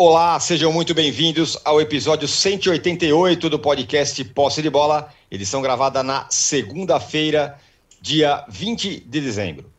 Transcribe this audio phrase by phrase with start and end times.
[0.00, 6.24] Olá, sejam muito bem-vindos ao episódio 188 do podcast Posse de Bola, edição gravada na
[6.30, 7.58] segunda-feira,
[8.00, 9.72] dia 20 de dezembro.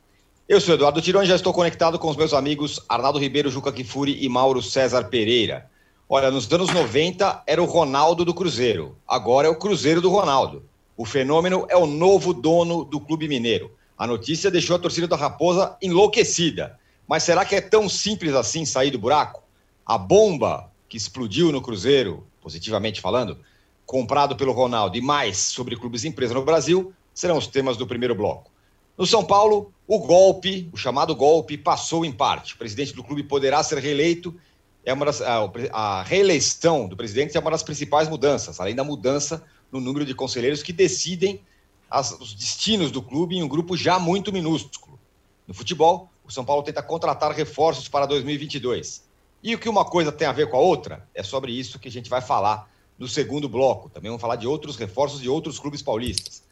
[0.46, 4.22] Eu sou Eduardo Tironi, já estou conectado com os meus amigos Arnaldo Ribeiro, Juca Kifuri
[4.22, 5.72] e Mauro César Pereira.
[6.10, 10.66] Olha, nos anos 90 era o Ronaldo do Cruzeiro, agora é o Cruzeiro do Ronaldo.
[10.98, 13.72] O fenômeno é o novo dono do Clube Mineiro.
[13.98, 16.78] A notícia deixou a torcida da Raposa enlouquecida.
[17.08, 19.48] Mas será que é tão simples assim sair do buraco?
[19.90, 23.40] A bomba que explodiu no Cruzeiro, positivamente falando,
[23.88, 27.88] comprado pelo Ronaldo e mais sobre clubes e empresa no Brasil, serão os temas do
[27.88, 28.52] primeiro bloco.
[28.96, 32.54] No São Paulo, o golpe, o chamado golpe, passou em parte.
[32.54, 34.40] O presidente do clube poderá ser reeleito.
[34.86, 38.84] É uma das, a, a reeleição do presidente é uma das principais mudanças, além da
[38.84, 41.42] mudança no número de conselheiros que decidem
[41.90, 45.00] as, os destinos do clube em um grupo já muito minúsculo.
[45.48, 49.09] No futebol, o São Paulo tenta contratar reforços para 2022.
[49.42, 51.88] E o que uma coisa tem a ver com a outra, é sobre isso que
[51.88, 53.90] a gente vai falar no segundo bloco.
[53.90, 56.44] Também vamos falar de outros reforços de outros clubes paulistas.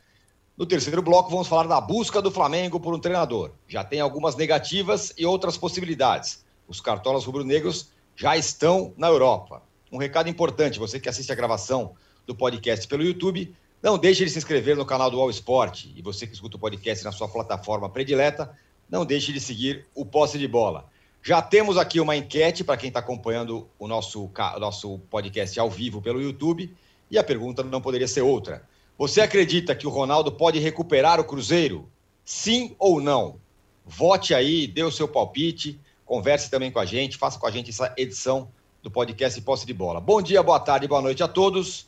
[0.58, 3.52] No terceiro bloco, vamos falar da busca do Flamengo por um treinador.
[3.68, 6.44] Já tem algumas negativas e outras possibilidades.
[6.68, 9.62] Os cartolas rubro-negros já estão na Europa.
[9.92, 11.94] Um recado importante: você que assiste a gravação
[12.26, 15.86] do podcast pelo YouTube, não deixe de se inscrever no canal do All Sport.
[15.96, 18.58] E você que escuta o podcast na sua plataforma predileta,
[18.90, 20.90] não deixe de seguir o Posse de Bola.
[21.28, 26.02] Já temos aqui uma enquete para quem está acompanhando o nosso, nosso podcast ao vivo
[26.02, 26.74] pelo YouTube.
[27.12, 28.66] E a pergunta não poderia ser outra.
[28.98, 31.92] Você acredita que o Ronaldo pode recuperar o Cruzeiro?
[32.24, 33.42] Sim ou não?
[33.86, 37.72] Vote aí, dê o seu palpite, converse também com a gente, faça com a gente
[37.72, 38.48] essa edição
[38.82, 40.00] do podcast Posse de Bola.
[40.00, 41.88] Bom dia, boa tarde, boa noite a todos.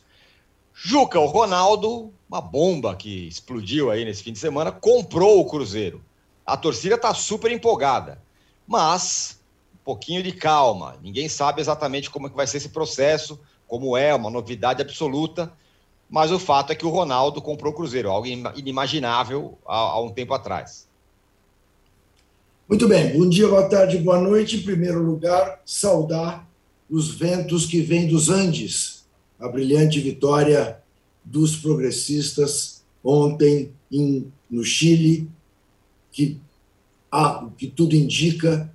[0.74, 6.04] Juca, o Ronaldo, uma bomba que explodiu aí nesse fim de semana, comprou o Cruzeiro.
[6.44, 8.20] A torcida está super empolgada
[8.70, 9.40] mas
[9.74, 10.96] um pouquinho de calma.
[11.02, 15.52] Ninguém sabe exatamente como é que vai ser esse processo, como é, uma novidade absoluta,
[16.08, 20.10] mas o fato é que o Ronaldo comprou o Cruzeiro, algo inimaginável há, há um
[20.10, 20.88] tempo atrás.
[22.68, 24.58] Muito bem, bom dia, boa tarde, boa noite.
[24.58, 26.48] Em primeiro lugar, saudar
[26.88, 29.04] os ventos que vêm dos Andes,
[29.40, 30.80] a brilhante vitória
[31.24, 35.28] dos progressistas ontem em, no Chile,
[36.12, 36.40] que
[37.12, 38.72] o que tudo indica,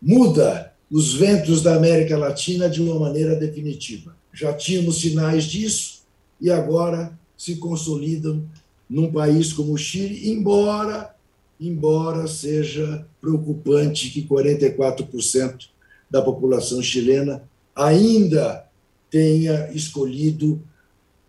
[0.00, 4.16] muda os ventos da América Latina de uma maneira definitiva.
[4.32, 6.02] Já tínhamos sinais disso
[6.40, 8.44] e agora se consolidam
[8.88, 11.14] num país como o Chile, embora
[11.60, 15.66] embora seja preocupante que 44%
[16.08, 17.42] da população chilena
[17.74, 18.64] ainda
[19.10, 20.62] tenha escolhido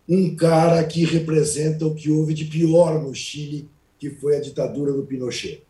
[0.08, 3.68] um cara que representa o que houve de pior no Chile
[4.00, 5.62] que foi a ditadura do Pinochet.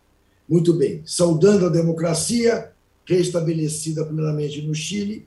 [0.48, 2.72] Muito bem, saudando a democracia
[3.04, 5.26] reestabelecida plenamente no Chile,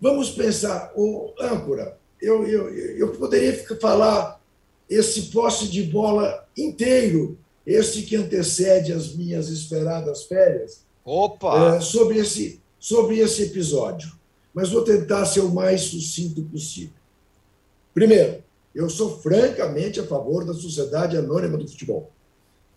[0.00, 4.40] vamos pensar, o âncora, eu, eu, eu poderia falar
[4.88, 11.76] esse posse de bola inteiro, esse que antecede as minhas esperadas férias, Opa!
[11.76, 14.12] É, sobre, esse, sobre esse episódio.
[14.52, 16.94] Mas vou tentar ser o mais sucinto possível.
[17.94, 18.42] Primeiro,
[18.74, 22.10] eu sou francamente a favor da Sociedade Anônima do Futebol.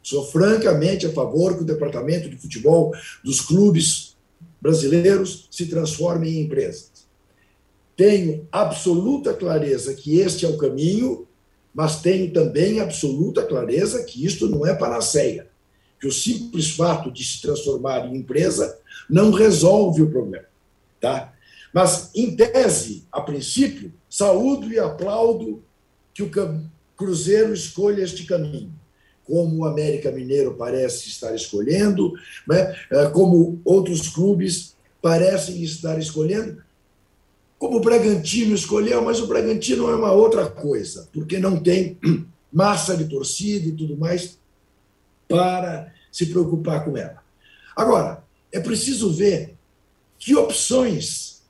[0.02, 2.94] Sou francamente a favor que o departamento de futebol
[3.24, 4.18] dos clubes
[4.62, 6.90] brasileiros se transforme em empresas.
[7.96, 11.28] Tenho absoluta clareza que este é o caminho,
[11.74, 15.48] mas tenho também absoluta clareza que isto não é panaceia,
[16.00, 18.80] que o simples fato de se transformar em empresa
[19.10, 20.46] não resolve o problema,
[21.00, 21.34] tá?
[21.74, 25.62] Mas em tese, a princípio, saúdo e aplaudo
[26.14, 26.32] que o
[26.96, 28.79] Cruzeiro escolha este caminho
[29.30, 32.14] como o América Mineiro parece estar escolhendo,
[32.48, 32.76] né?
[32.92, 36.64] É, como outros clubes parecem estar escolhendo,
[37.60, 42.00] como o Bragantino escolheu, mas o Bragantino é uma outra coisa, porque não tem
[42.52, 44.40] massa de torcida e tudo mais
[45.28, 47.22] para se preocupar com ela.
[47.76, 49.56] Agora, é preciso ver
[50.18, 51.44] que opções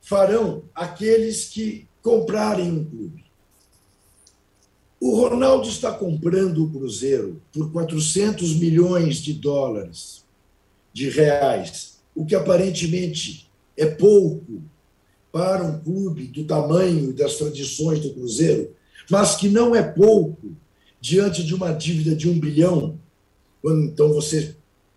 [0.00, 3.25] farão aqueles que comprarem um clube.
[5.06, 10.24] O Ronaldo está comprando o Cruzeiro por 400 milhões de dólares,
[10.92, 14.64] de reais, o que aparentemente é pouco
[15.30, 18.74] para um clube do tamanho e das tradições do Cruzeiro,
[19.08, 20.56] mas que não é pouco
[21.00, 22.98] diante de uma dívida de um bilhão.
[23.64, 24.56] Então você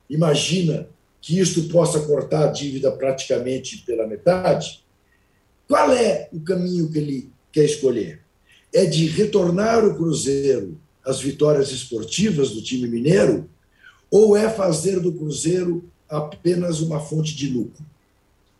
[0.09, 0.89] imagina
[1.21, 4.83] que isto possa cortar a dívida praticamente pela metade.
[5.67, 8.27] Qual é o caminho que ele quer escolher?
[8.73, 13.49] É de retornar o Cruzeiro às vitórias esportivas do time mineiro
[14.11, 17.83] ou é fazer do Cruzeiro apenas uma fonte de lucro.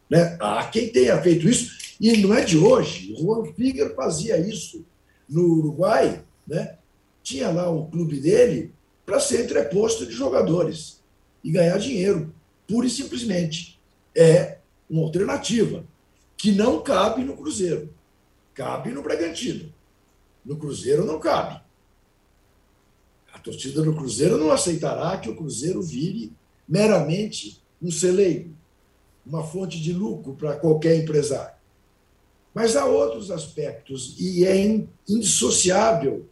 [0.10, 0.38] Né?
[0.40, 3.14] Há quem tenha feito isso, e não é de hoje.
[3.14, 4.86] O Juan Figuer fazia isso
[5.28, 6.76] no Uruguai, né?
[7.22, 8.72] tinha lá o clube dele
[9.06, 11.00] para ser entreposto de jogadores
[11.44, 12.34] e ganhar dinheiro,
[12.68, 13.80] pura e simplesmente.
[14.16, 14.58] É
[14.90, 15.84] uma alternativa
[16.38, 17.90] que não cabe no Cruzeiro.
[18.54, 19.72] Cabe no Bragantino.
[20.46, 21.62] No Cruzeiro não cabe.
[23.34, 26.34] A torcida do Cruzeiro não aceitará que o Cruzeiro vire
[26.68, 28.54] meramente um celeiro,
[29.26, 31.56] uma fonte de lucro para qualquer empresário.
[32.54, 36.28] Mas há outros aspectos, e é indissociável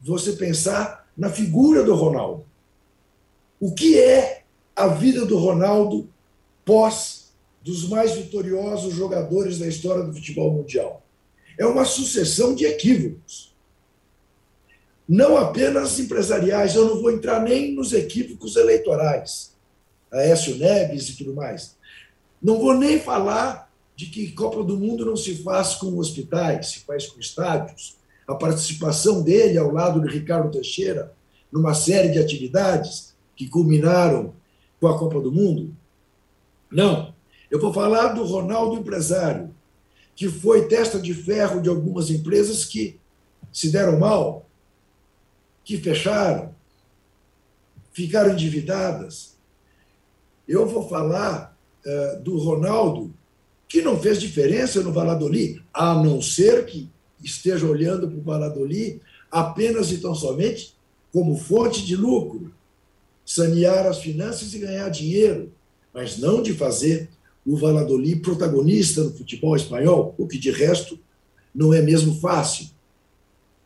[0.00, 2.44] você pensar na figura do Ronaldo.
[3.60, 6.08] O que é a vida do Ronaldo
[6.64, 11.01] pós dos mais vitoriosos jogadores da história do futebol mundial?
[11.58, 13.52] É uma sucessão de equívocos.
[15.08, 19.52] Não apenas empresariais, eu não vou entrar nem nos equívocos eleitorais,
[20.10, 21.76] Aécio Neves e tudo mais.
[22.42, 26.80] Não vou nem falar de que Copa do Mundo não se faz com hospitais, se
[26.80, 27.96] faz com estádios.
[28.26, 31.12] A participação dele ao lado de Ricardo Teixeira
[31.52, 34.32] numa série de atividades que culminaram
[34.80, 35.76] com a Copa do Mundo.
[36.70, 37.14] Não.
[37.50, 39.54] Eu vou falar do Ronaldo empresário,
[40.14, 42.98] que foi testa de ferro de algumas empresas que
[43.52, 44.46] se deram mal,
[45.64, 46.54] que fecharam,
[47.92, 49.36] ficaram endividadas.
[50.46, 51.56] Eu vou falar
[51.86, 53.12] uh, do Ronaldo,
[53.68, 56.90] que não fez diferença no Valladolid, a não ser que
[57.22, 59.00] esteja olhando para o Valladolid
[59.30, 60.74] apenas e tão somente
[61.12, 62.52] como fonte de lucro,
[63.24, 65.52] sanear as finanças e ganhar dinheiro,
[65.92, 67.08] mas não de fazer
[67.44, 70.98] o Valladolid protagonista no futebol espanhol, o que de resto
[71.54, 72.68] não é mesmo fácil.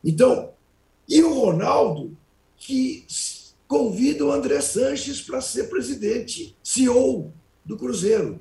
[0.03, 0.51] Então,
[1.07, 2.17] e o Ronaldo,
[2.57, 3.05] que
[3.67, 7.31] convida o André Sanches para ser presidente, CEO
[7.65, 8.39] do Cruzeiro.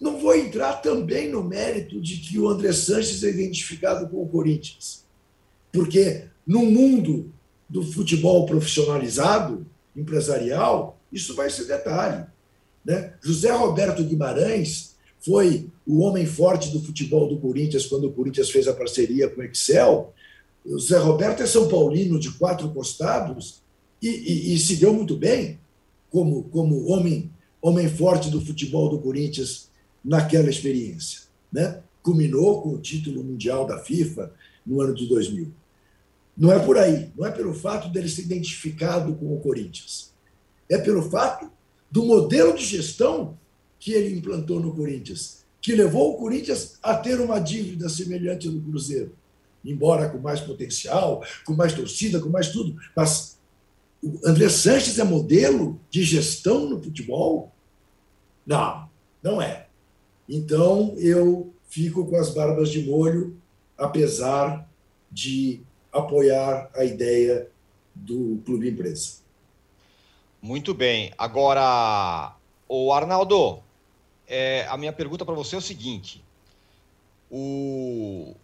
[0.00, 4.28] Não vou entrar também no mérito de que o André Sanches é identificado com o
[4.28, 5.04] Corinthians,
[5.72, 7.32] porque no mundo
[7.68, 12.26] do futebol profissionalizado, empresarial, isso vai ser detalhe.
[12.84, 13.14] Né?
[13.22, 18.68] José Roberto Guimarães foi o homem forte do futebol do Corinthians quando o Corinthians fez
[18.68, 20.14] a parceria com o Excel.
[20.64, 23.62] O José Roberto é São Paulino de quatro costados
[24.00, 25.58] e, e, e se deu muito bem
[26.10, 27.30] como, como homem,
[27.60, 29.70] homem forte do futebol do Corinthians
[30.04, 31.22] naquela experiência.
[31.52, 31.80] Né?
[32.02, 34.32] Culminou com o título mundial da FIFA
[34.64, 35.52] no ano de 2000.
[36.36, 40.12] Não é por aí, não é pelo fato dele ser identificado com o Corinthians.
[40.70, 41.50] É pelo fato
[41.90, 43.38] do modelo de gestão
[43.78, 48.60] que ele implantou no Corinthians, que levou o Corinthians a ter uma dívida semelhante do
[48.60, 49.12] Cruzeiro,
[49.64, 52.76] embora com mais potencial, com mais torcida, com mais tudo.
[52.94, 53.38] Mas
[54.02, 57.52] o André Sanches é modelo de gestão no futebol?
[58.46, 58.88] Não,
[59.22, 59.66] não é.
[60.28, 63.36] Então, eu fico com as barbas de molho,
[63.76, 64.68] apesar
[65.10, 65.62] de
[65.92, 67.48] apoiar a ideia
[67.94, 69.18] do Clube Imprensa.
[70.40, 71.12] Muito bem.
[71.18, 72.34] Agora,
[72.68, 73.60] o Arnaldo,
[74.26, 76.24] é, a minha pergunta para você é o seguinte:
[77.30, 78.34] o,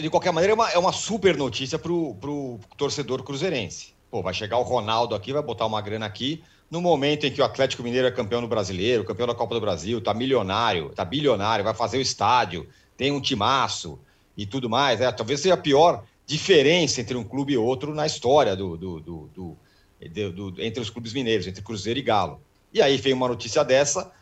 [0.00, 3.94] de qualquer maneira, é uma, é uma super notícia para o torcedor cruzeirense.
[4.10, 7.40] Pô, vai chegar o Ronaldo aqui, vai botar uma grana aqui no momento em que
[7.40, 11.04] o Atlético Mineiro é campeão no Brasileiro, campeão da Copa do Brasil, tá milionário, tá
[11.04, 13.98] bilionário, vai fazer o estádio, tem um timaço
[14.36, 15.00] e tudo mais.
[15.00, 19.00] É, talvez seja a pior diferença entre um clube e outro na história do, do,
[19.00, 19.56] do, do,
[20.00, 22.40] entre os clubes mineiros, entre Cruzeiro e Galo.
[22.72, 24.12] E aí vem uma notícia dessa,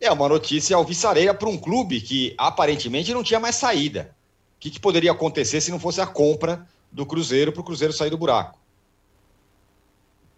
[0.00, 4.14] é uma notícia alvissareira para um clube que aparentemente não tinha mais saída.
[4.56, 7.92] O que, que poderia acontecer se não fosse a compra do Cruzeiro para o Cruzeiro
[7.92, 8.60] sair do buraco?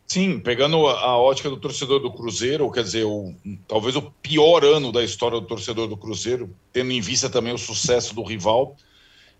[0.06, 3.34] Sim, pegando a ótica do torcedor do Cruzeiro, quer dizer, o,
[3.66, 7.58] talvez o pior ano da história do torcedor do Cruzeiro, tendo em vista também o
[7.58, 8.76] sucesso do rival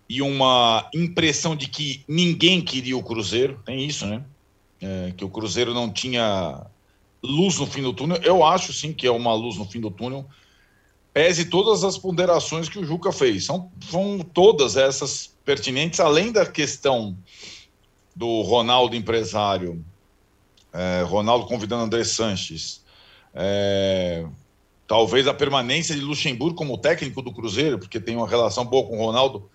[0.09, 4.23] e uma impressão de que ninguém queria o Cruzeiro, tem isso, né?
[4.85, 6.67] É, que o Cruzeiro não tinha
[7.23, 8.19] luz no fim do túnel.
[8.21, 10.27] Eu acho sim que é uma luz no fim do túnel,
[11.11, 13.45] pese todas as ponderações que o Juca fez.
[13.45, 17.17] São, são todas essas pertinentes, além da questão
[18.15, 19.83] do Ronaldo empresário
[20.71, 22.83] é, Ronaldo convidando André Sanches,
[23.33, 24.25] é,
[24.85, 28.99] talvez a permanência de Luxemburgo como técnico do Cruzeiro, porque tem uma relação boa com
[28.99, 29.49] o Ronaldo,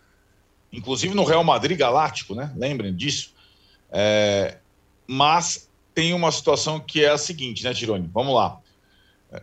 [0.72, 2.52] inclusive no Real Madrid Galáctico, né?
[2.56, 3.34] Lembrem disso.
[3.92, 4.58] É,
[5.12, 8.08] mas tem uma situação que é a seguinte, né, Tirone?
[8.14, 8.60] Vamos lá.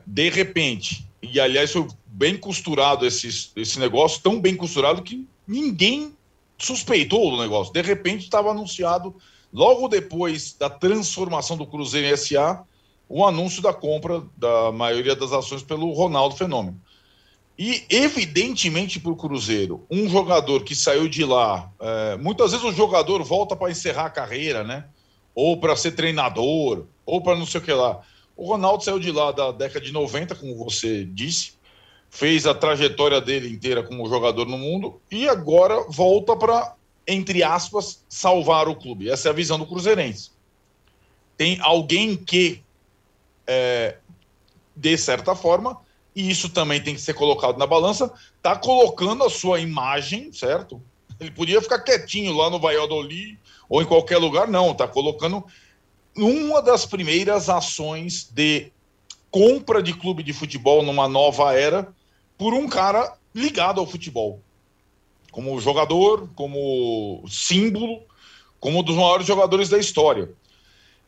[0.05, 6.15] De repente, e aliás foi bem costurado esse, esse negócio, tão bem costurado que ninguém
[6.57, 7.74] suspeitou do negócio.
[7.74, 9.13] De repente estava anunciado
[9.51, 12.63] logo depois da transformação do Cruzeiro em SA,
[13.09, 16.79] o anúncio da compra da maioria das ações pelo Ronaldo Fenômeno.
[17.59, 22.71] E, evidentemente, para o Cruzeiro, um jogador que saiu de lá, é, muitas vezes o
[22.71, 24.86] jogador volta para encerrar a carreira, né?
[25.38, 28.01] Ou para ser treinador, ou para não sei o que lá.
[28.36, 31.53] O Ronaldo saiu de lá da década de 90, como você disse,
[32.10, 36.74] fez a trajetória dele inteira como jogador no mundo e agora volta para,
[37.06, 39.12] entre aspas, salvar o clube.
[39.12, 40.32] Essa é a visão do Cruzeirense.
[41.38, 42.63] Tem alguém que,
[43.46, 43.98] é,
[44.75, 45.79] de certa forma,
[46.15, 50.82] e isso também tem que ser colocado na balança, está colocando a sua imagem, certo?
[51.20, 53.38] Ele podia ficar quietinho lá no Valladolid
[53.69, 55.43] ou em qualquer lugar, não, está colocando
[56.15, 58.71] uma das primeiras ações de
[59.29, 61.93] compra de clube de futebol numa nova era
[62.38, 64.41] por um cara ligado ao futebol,
[65.31, 68.01] como jogador, como símbolo,
[68.59, 70.31] como um dos maiores jogadores da história.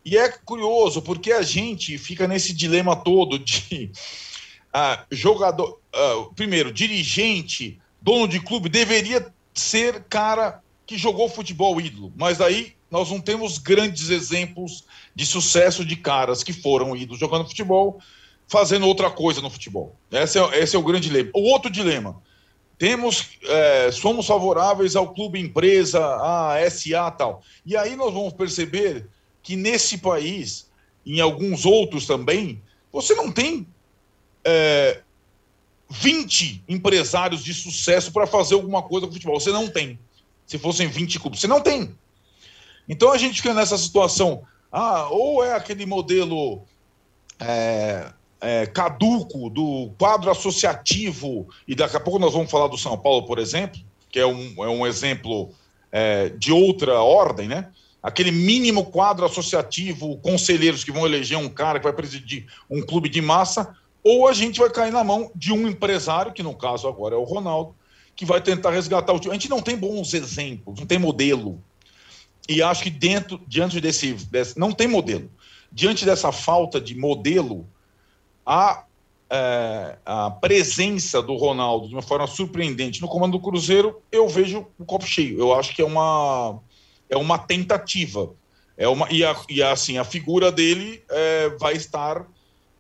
[0.06, 3.92] E é curioso porque a gente fica nesse dilema todo de
[4.72, 12.12] ah, jogador, ah, primeiro, dirigente, dono de clube, deveria ser cara que jogou futebol ídolo,
[12.17, 17.48] mas aí nós não temos grandes exemplos de sucesso de caras que foram ídolos jogando
[17.48, 18.00] futebol,
[18.48, 19.96] fazendo outra coisa no futebol.
[20.12, 21.29] Esse é, esse é o grande dilema.
[21.36, 22.19] O outro dilema,
[22.75, 27.43] temos, é, somos favoráveis ao clube empresa, a SA tal.
[27.63, 29.08] E aí nós vamos perceber
[29.43, 30.72] que nesse país,
[31.05, 33.67] em alguns outros também, você não tem
[34.43, 35.01] é,
[35.88, 39.39] 20 empresários de sucesso para fazer alguma coisa com futebol.
[39.39, 40.00] Você não tem.
[40.50, 41.96] Se fossem 20 clubes, você não tem.
[42.88, 44.41] Então a gente fica nessa situação.
[44.72, 46.63] Ah, ou é aquele modelo
[47.39, 52.98] é, é, caduco do quadro associativo, e daqui a pouco nós vamos falar do São
[52.98, 53.79] Paulo, por exemplo,
[54.10, 55.51] que é um, é um exemplo
[55.91, 57.70] é, de outra ordem, né?
[58.01, 63.08] Aquele mínimo quadro associativo, conselheiros que vão eleger um cara que vai presidir um clube
[63.08, 66.88] de massa, ou a gente vai cair na mão de um empresário, que no caso
[66.88, 67.75] agora é o Ronaldo,
[68.20, 69.32] que vai tentar resgatar o time.
[69.32, 71.64] A gente não tem bons exemplos, não tem modelo.
[72.50, 75.32] E acho que dentro, diante desse, desse não tem modelo.
[75.72, 77.66] Diante dessa falta de modelo,
[78.46, 78.84] a,
[79.30, 84.68] é, a presença do Ronaldo de uma forma surpreendente no comando do Cruzeiro, eu vejo
[84.78, 85.40] o copo cheio.
[85.40, 86.60] Eu acho que é uma,
[87.10, 88.34] é uma tentativa.
[88.76, 92.28] É uma, e, a, e assim, a figura dele é, vai estar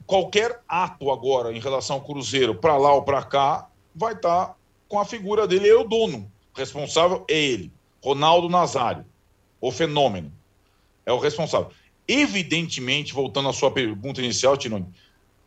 [0.05, 4.58] qualquer ato agora em relação ao Cruzeiro, para lá ou para cá, vai estar tá
[4.89, 5.69] com a figura dele.
[5.69, 6.29] É o dono.
[6.53, 7.71] O responsável é ele,
[8.03, 9.05] Ronaldo Nazário,
[9.61, 10.33] o fenômeno.
[11.05, 11.69] É o responsável.
[12.05, 14.87] Evidentemente, voltando à sua pergunta inicial, Tinoni,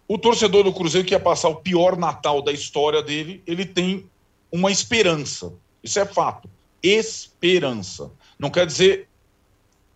[0.09, 4.09] o torcedor do Cruzeiro que ia passar o pior Natal da história dele, ele tem
[4.51, 5.53] uma esperança.
[5.83, 6.49] Isso é fato.
[6.83, 8.11] Esperança.
[8.39, 9.09] Não quer dizer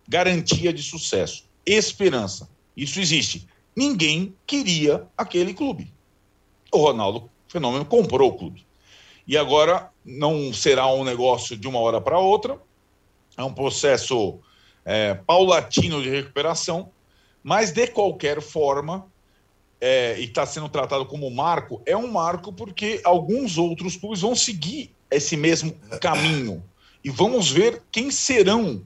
[0.06, 1.46] garantia de sucesso.
[1.64, 2.50] Esperança.
[2.76, 5.92] Isso existe ninguém queria aquele clube.
[6.72, 8.65] O Ronaldo Fenômeno comprou o clube.
[9.26, 12.58] E agora não será um negócio de uma hora para outra,
[13.36, 14.38] é um processo
[14.84, 16.90] é, paulatino de recuperação,
[17.42, 19.06] mas de qualquer forma,
[19.80, 24.34] é, e está sendo tratado como marco, é um marco porque alguns outros clubes vão
[24.34, 26.62] seguir esse mesmo caminho.
[27.04, 28.82] E vamos ver quem serão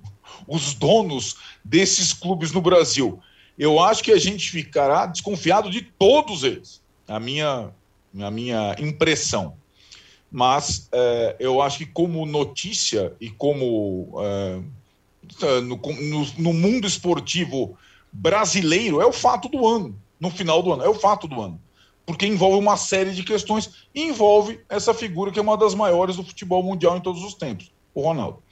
[0.46, 3.22] os donos desses clubes no Brasil
[3.60, 7.70] eu acho que a gente ficará desconfiado de todos eles, a minha,
[8.18, 9.54] a minha impressão.
[10.30, 14.60] Mas é, eu acho que, como notícia e como é,
[15.62, 17.76] no, no, no mundo esportivo
[18.12, 21.60] brasileiro, é o fato do ano, no final do ano, é o fato do ano
[22.10, 26.16] porque envolve uma série de questões e envolve essa figura que é uma das maiores
[26.16, 28.42] do futebol mundial em todos os tempos, o Ronaldo.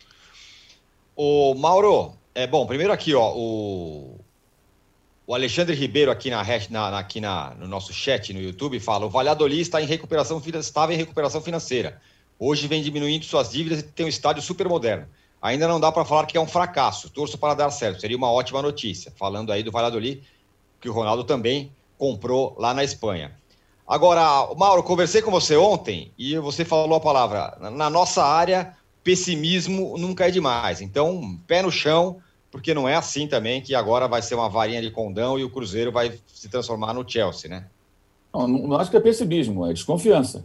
[1.16, 4.18] O Mauro, é bom, primeiro aqui, ó, o,
[5.28, 9.11] o Alexandre Ribeiro aqui, na, na, aqui na, no nosso chat no YouTube fala: o
[9.11, 12.00] Valladolid está em recuperação, estava em recuperação financeira.
[12.38, 15.06] Hoje vem diminuindo suas dívidas e tem um estádio super moderno.
[15.42, 17.11] Ainda não dá para falar que é um fracasso.
[17.11, 18.00] Torço para dar certo.
[18.00, 19.12] Seria uma ótima notícia.
[19.16, 20.23] Falando aí do Valladolid,
[20.80, 23.37] que o Ronaldo também comprou lá na Espanha.
[23.87, 27.54] Agora, Mauro, conversei com você ontem e você falou a palavra.
[27.70, 30.80] Na nossa área, pessimismo nunca é demais.
[30.80, 32.18] Então, pé no chão
[32.50, 35.50] porque não é assim também que agora vai ser uma varinha de condão e o
[35.50, 37.67] Cruzeiro vai se transformar no Chelsea, né?
[38.33, 40.45] Não, não acho que é pessimismo, é desconfiança.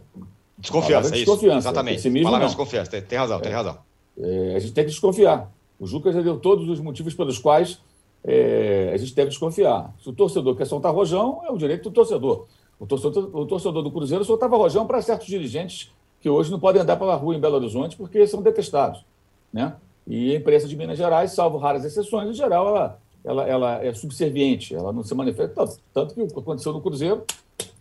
[0.58, 1.26] Desconfiança, é isso.
[1.26, 1.68] Desconfiança.
[1.68, 1.96] Exatamente.
[1.96, 2.54] Pessimismo, Palavra não.
[2.54, 3.78] desconfiança, tem, tem razão, é, tem razão.
[4.18, 5.50] É, a gente tem que desconfiar.
[5.78, 7.80] O Juca já deu todos os motivos pelos quais
[8.22, 9.92] é, a gente deve desconfiar.
[10.02, 12.46] Se o torcedor quer soltar rojão, é o direito do torcedor.
[12.78, 16.82] O torcedor, o torcedor do Cruzeiro soltava rojão para certos dirigentes que hoje não podem
[16.82, 19.04] andar pela rua em Belo Horizonte porque são detestados.
[19.52, 19.74] Né?
[20.06, 23.92] E a imprensa de Minas Gerais, salvo raras exceções, em geral, ela ela, ela é
[23.94, 25.54] subserviente, ela não se manifesta.
[25.54, 27.24] Tanto, tanto que o que aconteceu no Cruzeiro,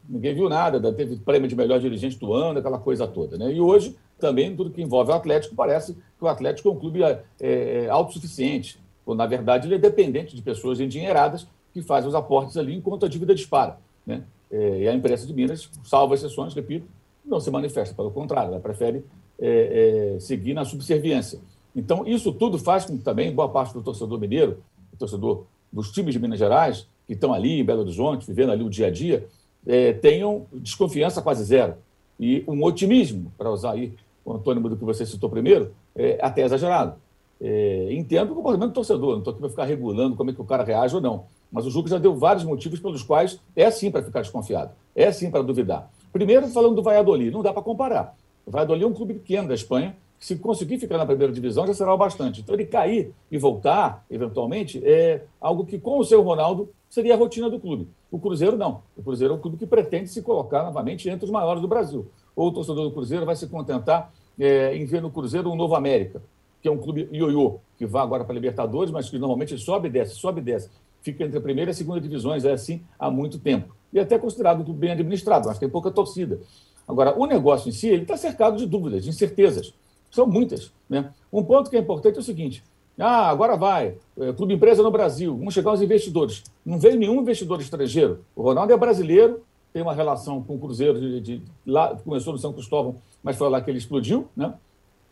[0.07, 3.37] ninguém viu nada, teve prêmio de melhor dirigente do ano, aquela coisa toda.
[3.37, 3.51] Né?
[3.51, 7.03] E hoje, também, tudo que envolve o Atlético, parece que o Atlético é um clube
[7.03, 12.15] é, é, autossuficiente, ou, na verdade, ele é dependente de pessoas endinheiradas que fazem os
[12.15, 13.77] aportes ali enquanto a dívida dispara.
[14.07, 14.23] Né?
[14.49, 16.87] É, e a imprensa de Minas, salvo exceções, repito,
[17.25, 19.03] não se manifesta, pelo contrário, ela prefere
[19.39, 21.39] é, é, seguir na subserviência.
[21.75, 24.63] Então, isso tudo faz com que também boa parte do torcedor mineiro,
[24.93, 28.63] o torcedor dos times de Minas Gerais, que estão ali em Belo Horizonte, vivendo ali
[28.63, 29.27] o dia a dia,
[29.65, 31.75] é, tenham desconfiança quase zero.
[32.19, 36.43] E um otimismo, para usar aí o antônimo do que você citou primeiro, é até
[36.43, 36.95] exagerado.
[37.41, 40.41] É, entendo o comportamento do torcedor, não estou aqui para ficar regulando como é que
[40.41, 41.25] o cara reage ou não.
[41.51, 45.11] Mas o Juca já deu vários motivos pelos quais é sim para ficar desconfiado, é
[45.11, 45.91] sim para duvidar.
[46.11, 48.15] Primeiro, falando do Valladolid, não dá para comparar.
[48.45, 51.73] O Valladolid é um clube pequeno da Espanha, se conseguir ficar na primeira divisão já
[51.73, 52.39] será o bastante.
[52.39, 57.17] Então, ele cair e voltar, eventualmente, é algo que, com o seu Ronaldo, seria a
[57.17, 57.89] rotina do clube.
[58.09, 58.83] O Cruzeiro não.
[58.95, 62.07] O Cruzeiro é um clube que pretende se colocar novamente entre os maiores do Brasil.
[62.37, 65.75] Ou o torcedor do Cruzeiro vai se contentar é, em ver no Cruzeiro um Novo
[65.75, 66.21] América,
[66.61, 69.89] que é um clube ioiô, que vai agora para a Libertadores, mas que normalmente sobe
[69.89, 70.69] e desce, sobe e desce.
[71.01, 73.75] Fica entre a primeira e a segunda divisões, é assim há muito tempo.
[73.91, 76.39] E até considerado um clube bem administrado, mas tem pouca torcida.
[76.87, 79.73] Agora, o negócio em si, ele está cercado de dúvidas, de incertezas.
[80.13, 80.71] São muitas.
[80.87, 81.11] Né?
[81.31, 82.63] Um ponto que é importante é o seguinte:
[82.99, 86.43] ah, agora vai, é, Clube Empresa no Brasil, vão chegar os investidores.
[86.63, 88.23] Não veio nenhum investidor estrangeiro.
[88.35, 89.41] O Ronaldo é brasileiro,
[89.73, 93.49] tem uma relação com o Cruzeiro, de, de, lá, começou no São Cristóvão, mas foi
[93.49, 94.53] lá que ele explodiu, né?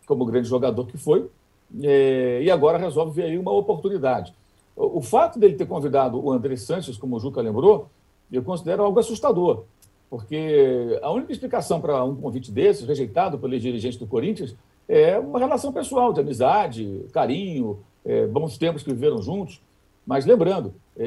[0.05, 1.27] como grande jogador que foi,
[1.81, 4.35] é, e agora resolve ver aí uma oportunidade.
[4.75, 7.89] O, o fato dele ter convidado o André Sanches, como o Juca lembrou,
[8.31, 9.63] eu considero algo assustador,
[10.11, 14.55] porque a única explicação para um convite desses, rejeitado pelos dirigentes do Corinthians,
[14.91, 19.61] é uma relação pessoal, de amizade, carinho, é, bons tempos que viveram juntos.
[20.05, 21.05] Mas lembrando, é,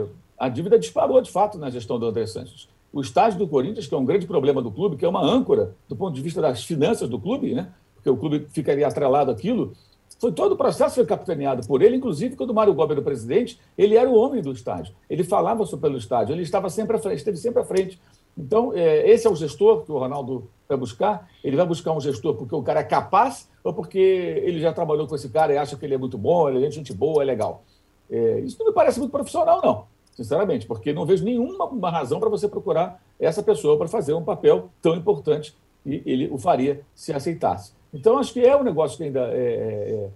[0.00, 0.06] é,
[0.38, 2.68] a dívida disparou de fato na gestão do André Santos.
[2.92, 5.74] O estágio do Corinthians, que é um grande problema do clube, que é uma âncora
[5.88, 7.68] do ponto de vista das finanças do clube, né?
[7.96, 9.74] porque o clube ficaria atrelado àquilo,
[10.18, 13.04] foi todo o processo foi capitaneado por ele, inclusive quando o Mário Gomes era o
[13.04, 14.94] presidente, ele era o homem do estádio.
[15.08, 18.00] Ele falava sobre o estádio, ele estava sempre à frente, esteve sempre à frente.
[18.36, 21.28] Então, é, esse é o gestor que o Ronaldo vai buscar.
[21.42, 25.06] Ele vai buscar um gestor porque o cara é capaz ou porque ele já trabalhou
[25.06, 27.24] com esse cara e acha que ele é muito bom, ele é gente boa, é
[27.24, 27.62] legal.
[28.10, 32.28] É, isso não me parece muito profissional, não, sinceramente, porque não vejo nenhuma razão para
[32.28, 35.54] você procurar essa pessoa para fazer um papel tão importante
[35.84, 37.72] e ele o faria se aceitasse.
[37.92, 40.08] Então, acho que é um negócio que ainda é, é, é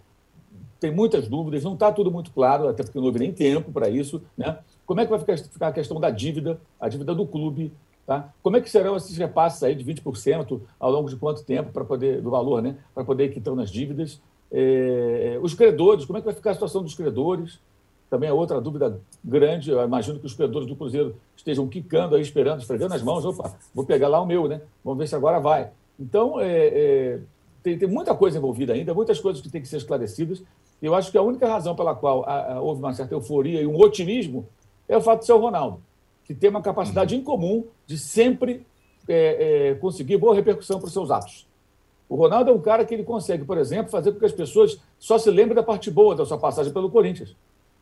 [0.78, 3.88] tem muitas dúvidas, não está tudo muito claro, até porque não houve nem tempo para
[3.88, 4.20] isso.
[4.36, 4.58] Né?
[4.84, 7.72] Como é que vai ficar a questão da dívida, a dívida do clube,
[8.06, 8.32] Tá?
[8.42, 11.84] Como é que serão esses repasses aí de 20% ao longo de quanto tempo para
[11.84, 14.20] poder do valor, né, para poder ir quitando as dívidas?
[14.50, 17.60] É, os credores, como é que vai ficar a situação dos credores?
[18.10, 19.70] Também é outra dúvida grande.
[19.70, 23.24] Eu imagino que os credores do Cruzeiro estejam quicando aí, esperando, esfregando as mãos.
[23.24, 24.60] Opa, vou pegar lá o meu, né?
[24.84, 25.70] Vamos ver se agora vai.
[25.98, 27.20] Então, é, é,
[27.62, 30.42] tem, tem, muita coisa envolvida ainda, muitas coisas que têm que ser esclarecidas.
[30.80, 33.66] Eu acho que a única razão pela qual a, a, houve uma certa euforia e
[33.66, 34.46] um otimismo
[34.88, 35.80] é o fato de ser o Ronaldo
[36.24, 38.64] que tem uma capacidade incomum de sempre
[39.08, 41.46] é, é, conseguir boa repercussão para os seus atos.
[42.08, 44.80] O Ronaldo é um cara que ele consegue, por exemplo, fazer com que as pessoas
[44.98, 47.34] só se lembrem da parte boa da sua passagem pelo Corinthians.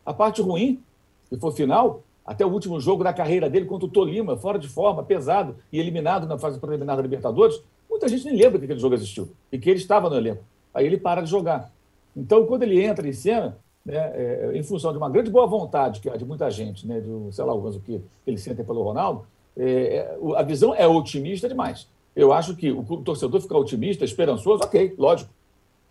[0.05, 0.81] A parte ruim,
[1.29, 4.67] que foi final, até o último jogo da carreira dele contra o Tolima, fora de
[4.67, 8.79] forma, pesado e eliminado na fase preliminar da Libertadores, muita gente nem lembra que aquele
[8.79, 10.43] jogo existiu e que ele estava no elenco.
[10.73, 11.71] Aí ele para de jogar.
[12.15, 15.99] Então, quando ele entra em cena, né, é, em função de uma grande boa vontade
[15.99, 19.25] que há de muita gente, né, de, sei lá, o que eles sentem pelo Ronaldo,
[19.57, 21.87] é, é a visão é otimista demais.
[22.15, 25.29] Eu acho que o torcedor ficar otimista, esperançoso, ok, lógico.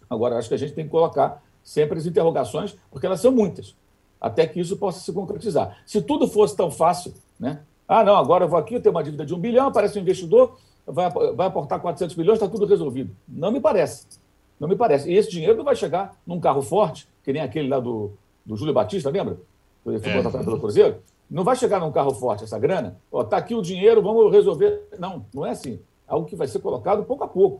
[0.08, 3.74] Agora, acho que a gente tem que colocar sempre as interrogações, porque elas são muitas,
[4.20, 5.78] até que isso possa se concretizar.
[5.86, 7.60] Se tudo fosse tão fácil, né?
[7.86, 10.02] Ah, não, agora eu vou aqui, eu tenho uma dívida de um bilhão, aparece um
[10.02, 13.14] investidor, vai, vai aportar 400 milhões, está tudo resolvido.
[13.28, 14.06] Não me parece.
[14.58, 15.10] Não me parece.
[15.10, 18.12] E esse dinheiro não vai chegar num carro forte, que nem aquele lá do,
[18.44, 19.38] do Júlio Batista, lembra?
[19.86, 20.16] Ele foi é.
[20.16, 20.96] contratado pelo Cruzeiro.
[21.30, 22.96] Não vai chegar num carro forte essa grana.
[23.10, 24.82] Ó, tá aqui o dinheiro, vamos resolver.
[24.98, 25.80] Não, não é assim.
[26.08, 27.58] É algo que vai ser colocado pouco a pouco.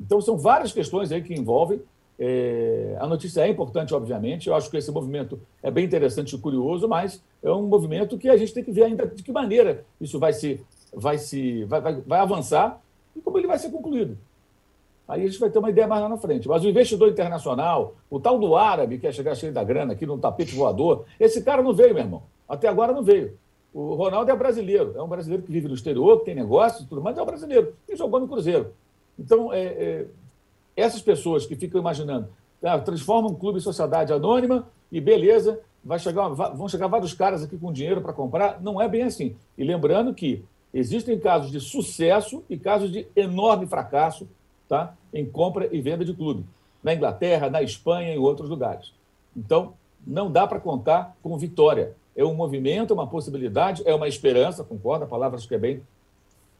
[0.00, 1.80] Então, são várias questões aí que envolvem.
[2.18, 2.96] É...
[3.00, 4.48] a notícia é importante, obviamente.
[4.48, 8.28] Eu acho que esse movimento é bem interessante e curioso, mas é um movimento que
[8.28, 10.60] a gente tem que ver ainda de que maneira isso vai se,
[10.92, 12.80] vai se, vai, vai, vai avançar
[13.16, 14.16] e como ele vai ser concluído.
[15.08, 16.48] Aí a gente vai ter uma ideia mais lá na frente.
[16.48, 20.06] Mas o investidor internacional, o tal do árabe, que quer chegar cheio da grana aqui
[20.06, 22.22] num tapete voador, esse cara não veio, meu irmão.
[22.48, 23.36] Até agora não veio.
[23.74, 26.86] O Ronaldo é brasileiro, é um brasileiro que vive no exterior, que tem negócio e
[26.86, 27.74] tudo mais, é um brasileiro.
[27.88, 28.72] E jogou no Cruzeiro.
[29.18, 30.06] Então, é, é,
[30.76, 32.28] essas pessoas que ficam imaginando,
[32.62, 37.42] ah, transformam um clube em sociedade anônima e beleza, vai chegar, vão chegar vários caras
[37.42, 38.60] aqui com dinheiro para comprar.
[38.60, 39.34] Não é bem assim.
[39.56, 44.28] E lembrando que existem casos de sucesso e casos de enorme fracasso
[44.68, 44.94] tá?
[45.12, 46.44] em compra e venda de clube.
[46.82, 48.92] Na Inglaterra, na Espanha e outros lugares.
[49.36, 49.74] Então,
[50.06, 51.94] não dá para contar com vitória.
[52.16, 55.58] É um movimento, é uma possibilidade, é uma esperança, concordo, a palavra acho que é
[55.58, 55.82] bem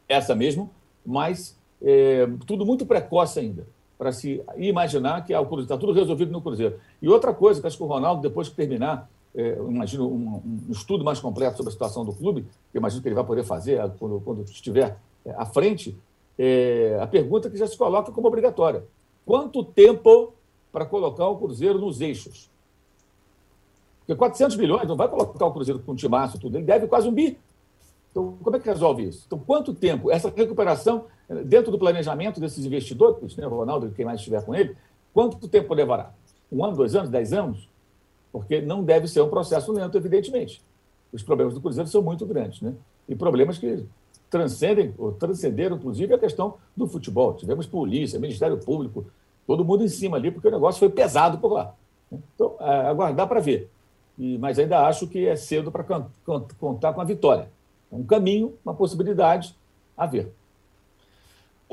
[0.07, 0.69] essa mesmo,
[1.05, 3.65] mas é, tudo muito precoce ainda
[3.97, 6.79] para se imaginar que ah, está tudo resolvido no Cruzeiro.
[7.01, 10.71] E outra coisa, que acho que o Ronaldo, depois que terminar, é, imagino um, um,
[10.71, 13.81] estudo mais completo sobre a situação do clube, que imagino que ele vai poder fazer
[13.81, 15.97] ah, quando, quando estiver é, à frente,
[16.37, 18.83] é, a pergunta que já se coloca como obrigatória.
[19.25, 20.33] Quanto tempo
[20.71, 22.49] para colocar o Cruzeiro nos eixos?
[23.99, 26.57] Porque 400 milhões não vai colocar o Cruzeiro com um timaço, tudo.
[26.57, 27.37] Ele deve quase um bi.
[28.11, 29.23] Então, como é que resolve isso?
[29.25, 30.11] Então, quanto tempo?
[30.11, 31.05] Essa recuperação,
[31.45, 34.75] dentro do planejamento desses investidores, né, Ronaldo, quem mais estiver com ele,
[35.13, 36.13] quanto tempo levará?
[36.51, 37.67] Um ano, dois anos, dez anos?
[38.33, 40.61] Porque não deve ser um processo lento, evidentemente.
[41.13, 42.73] Os problemas do Cruzeiro são muito grandes, né?
[43.07, 43.85] E problemas que
[44.29, 47.35] transcendem, ou transcenderam, inclusive, a questão do futebol.
[47.35, 49.05] Tivemos polícia, Ministério Público,
[49.47, 51.73] todo mundo em cima ali, porque o negócio foi pesado por lá.
[52.11, 53.69] Então, é, aguardar para ver.
[54.17, 55.85] E, mas ainda acho que é cedo para
[56.57, 57.49] contar com a vitória
[57.93, 59.55] um caminho, uma possibilidade
[59.95, 60.31] a ver.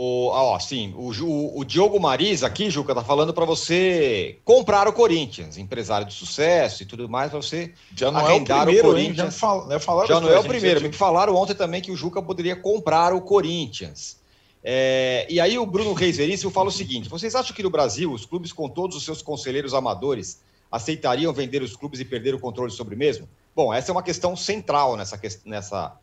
[0.03, 4.89] O, ó, sim, o, o, o Diogo Mariz aqui, Juca, tá falando para você comprar
[4.89, 8.89] o Corinthians, empresário de sucesso e tudo mais, para você já não é o, primeiro,
[8.89, 9.17] o Corinthians.
[9.17, 10.81] Já, fal, né, já não é o primeiro.
[10.81, 14.19] Me falaram ontem também que o Juca poderia comprar o Corinthians.
[14.65, 18.11] É, e aí o Bruno Reis Veríssimo fala o seguinte: vocês acham que no Brasil
[18.11, 20.41] os clubes com todos os seus conselheiros amadores
[20.73, 23.29] aceitariam vender os clubes e perder o controle sobre o mesmo?
[23.55, 25.95] Bom, essa é uma questão central nessa, nessa,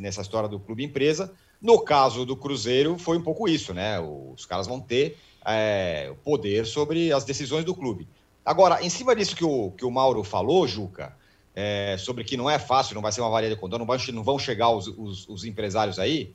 [0.00, 1.32] nessa história do clube empresa.
[1.66, 3.98] No caso do Cruzeiro, foi um pouco isso, né?
[3.98, 8.06] Os caras vão ter é, poder sobre as decisões do clube.
[8.44, 11.16] Agora, em cima disso que o, que o Mauro falou, Juca,
[11.56, 13.98] é, sobre que não é fácil, não vai ser uma varia de condão, não, vai,
[14.12, 16.32] não vão chegar os, os, os, empresários aí.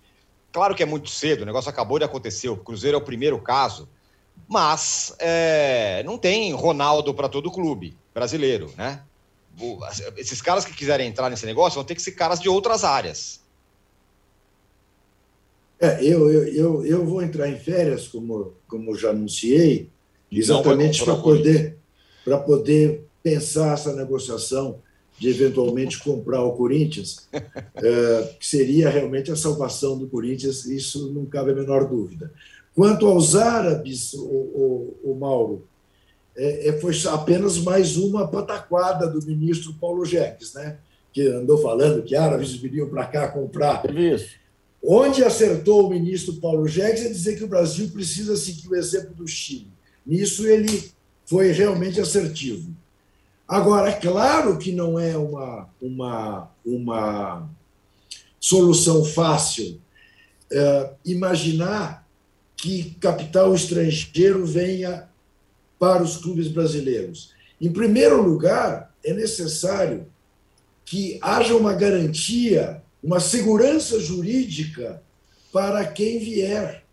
[0.52, 3.40] Claro que é muito cedo, o negócio acabou de acontecer, o Cruzeiro é o primeiro
[3.40, 3.88] caso,
[4.50, 9.02] mas é, não tem Ronaldo para todo o clube brasileiro, né?
[10.18, 13.41] esses caras que quiserem entrar nesse negócio vão ter que ser caras de outras áreas.
[15.82, 19.90] É, eu, eu, eu, eu vou entrar em férias, como, como já anunciei,
[20.32, 21.78] exatamente para poder,
[22.46, 24.78] poder pensar essa negociação
[25.18, 31.26] de eventualmente comprar o Corinthians, é, que seria realmente a salvação do Corinthians, isso não
[31.26, 32.32] cabe a menor dúvida.
[32.76, 35.68] Quanto aos árabes, o, o, o Mauro,
[36.38, 40.78] é, é, foi apenas mais uma pataquada do ministro Paulo Jeques, né?
[41.12, 43.84] que andou falando que árabes viriam para cá comprar.
[44.84, 49.14] Onde acertou o ministro Paulo Jeques é dizer que o Brasil precisa seguir o exemplo
[49.14, 49.68] do Chile.
[50.06, 50.92] Nisso ele
[51.26, 52.76] foi realmente assertivo.
[53.48, 57.50] Agora, é claro que não é uma, uma, uma
[58.40, 59.80] solução fácil
[60.52, 62.08] é, imaginar
[62.56, 65.10] que capital estrangeiro venha
[65.78, 67.34] para os clubes brasileiros?
[67.60, 70.08] Em primeiro lugar, é necessário
[70.86, 75.02] que haja uma garantia, uma segurança jurídica
[75.52, 76.86] para quem vier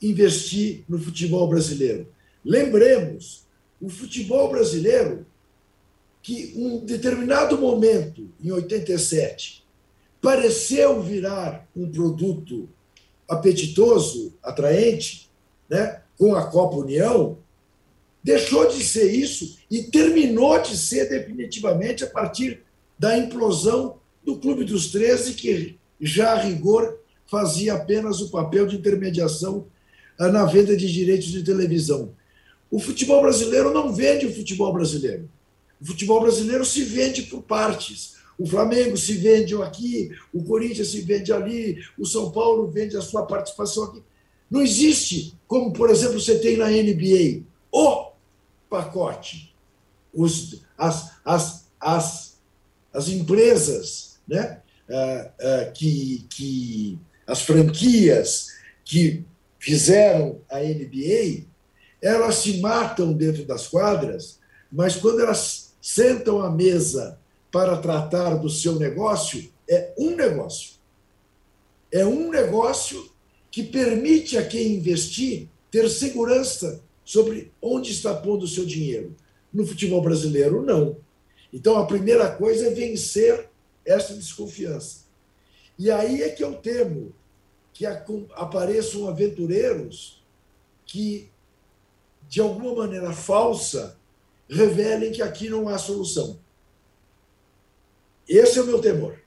[0.00, 2.08] investir no futebol brasileiro.
[2.44, 3.44] Lembremos,
[3.80, 5.26] o futebol brasileiro,
[6.22, 9.64] que um determinado momento, em 87,
[10.20, 12.68] pareceu virar um produto
[13.28, 15.30] apetitoso, atraente,
[15.68, 17.38] né, com a Copa União,
[18.22, 22.62] deixou de ser isso e terminou de ser definitivamente a partir
[22.98, 28.76] da implosão do Clube dos 13, que já a rigor fazia apenas o papel de
[28.76, 29.66] intermediação
[30.18, 32.12] ah, na venda de direitos de televisão.
[32.68, 35.30] O futebol brasileiro não vende o futebol brasileiro.
[35.80, 38.16] O futebol brasileiro se vende por partes.
[38.38, 43.00] O Flamengo se vende aqui, o Corinthians se vende ali, o São Paulo vende a
[43.00, 44.02] sua participação aqui.
[44.50, 48.10] Não existe, como, por exemplo, você tem na NBA, o
[48.68, 49.54] pacote.
[50.12, 52.38] Os, as, as, as,
[52.92, 54.60] as empresas, né?
[54.90, 58.48] Ah, ah, que, que as franquias
[58.84, 59.24] que
[59.58, 61.44] fizeram a NBA,
[62.00, 64.38] elas se matam dentro das quadras,
[64.70, 67.18] mas quando elas sentam à mesa
[67.50, 70.74] para tratar do seu negócio, é um negócio.
[71.92, 73.10] É um negócio
[73.50, 79.14] que permite a quem investir ter segurança sobre onde está pondo o seu dinheiro.
[79.52, 80.96] No futebol brasileiro, não.
[81.52, 83.48] Então, a primeira coisa é vencer
[83.86, 85.06] essa desconfiança.
[85.78, 87.14] E aí é que eu temo
[87.72, 90.24] que apareçam aventureiros
[90.84, 91.30] que,
[92.28, 93.98] de alguma maneira falsa,
[94.48, 96.38] revelem que aqui não há solução.
[98.28, 99.20] Esse é o meu temor.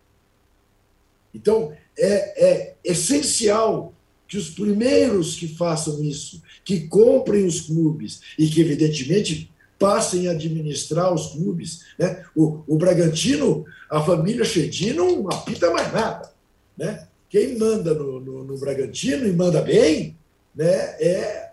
[1.33, 3.93] Então, é, é essencial
[4.27, 10.31] que os primeiros que façam isso, que comprem os clubes e que, evidentemente, passem a
[10.31, 11.85] administrar os clubes.
[11.97, 12.23] Né?
[12.35, 16.31] O, o Bragantino, a família Chedi não apita mais nada.
[16.77, 17.07] Né?
[17.29, 20.17] Quem manda no, no, no, Bragantino e manda bem
[20.53, 20.67] né,
[20.99, 21.51] é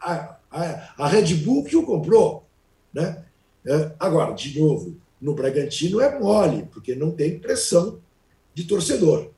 [0.00, 2.44] a, a, a Red Bull que o comprou.
[2.92, 3.22] Né?
[3.66, 7.98] É, agora, de novo, no Bragantino é mole, porque não tem pressão
[8.54, 9.30] de torcedor.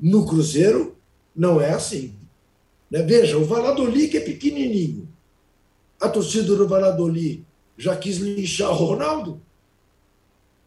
[0.00, 0.96] No Cruzeiro,
[1.36, 2.14] não é assim.
[2.90, 3.02] Né?
[3.02, 5.08] Veja, o Valladolid, que é pequenininho,
[6.02, 7.44] a torcida do Valladolid
[7.78, 9.40] já quis linchar o Ronaldo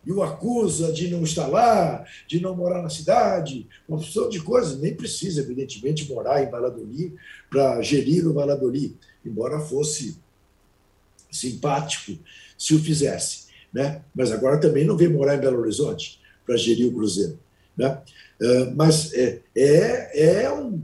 [0.05, 4.39] e o acusa de não estar lá, de não morar na cidade, uma opção de
[4.39, 4.79] coisas.
[4.79, 7.13] Nem precisa, evidentemente, morar em Valladolid
[7.49, 8.95] para gerir o Valladolid,
[9.25, 10.17] embora fosse
[11.31, 12.17] simpático
[12.57, 13.45] se o fizesse.
[13.73, 14.03] Né?
[14.13, 17.39] Mas agora também não vem morar em Belo Horizonte para gerir o Cruzeiro.
[17.75, 18.01] Né?
[18.39, 20.81] Uh, mas é, é, é um.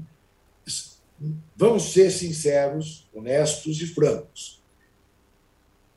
[1.62, 4.60] Vamos ser sinceros, honestos e francos.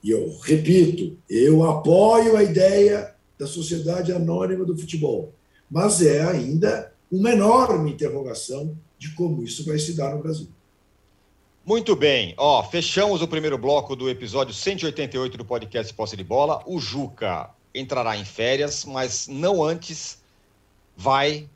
[0.03, 5.33] E eu repito, eu apoio a ideia da Sociedade Anônima do Futebol,
[5.70, 10.48] mas é ainda uma enorme interrogação de como isso vai se dar no Brasil.
[11.64, 16.62] Muito bem, ó, fechamos o primeiro bloco do episódio 188 do podcast Posse de Bola.
[16.66, 20.22] O Juca entrará em férias, mas não antes
[20.94, 21.48] vai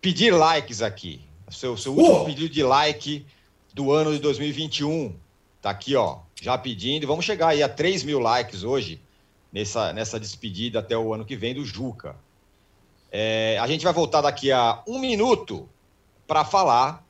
[0.00, 1.20] pedir likes aqui.
[1.48, 3.24] Seu, seu último pedido de like
[3.76, 5.14] do ano de 2021.
[5.60, 7.06] Tá aqui, ó, já pedindo.
[7.06, 9.02] Vamos chegar aí a 3 mil likes hoje,
[9.52, 12.16] nessa, nessa despedida até o ano que vem do Juca.
[13.12, 15.68] É, a gente vai voltar daqui a um minuto
[16.26, 17.04] para falar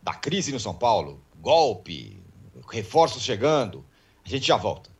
[0.00, 2.22] da crise no São Paulo, golpe,
[2.70, 3.84] reforços chegando.
[4.24, 4.90] A gente já volta.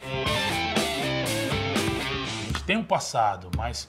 [0.00, 0.06] A
[2.46, 3.88] gente tem um passado, mas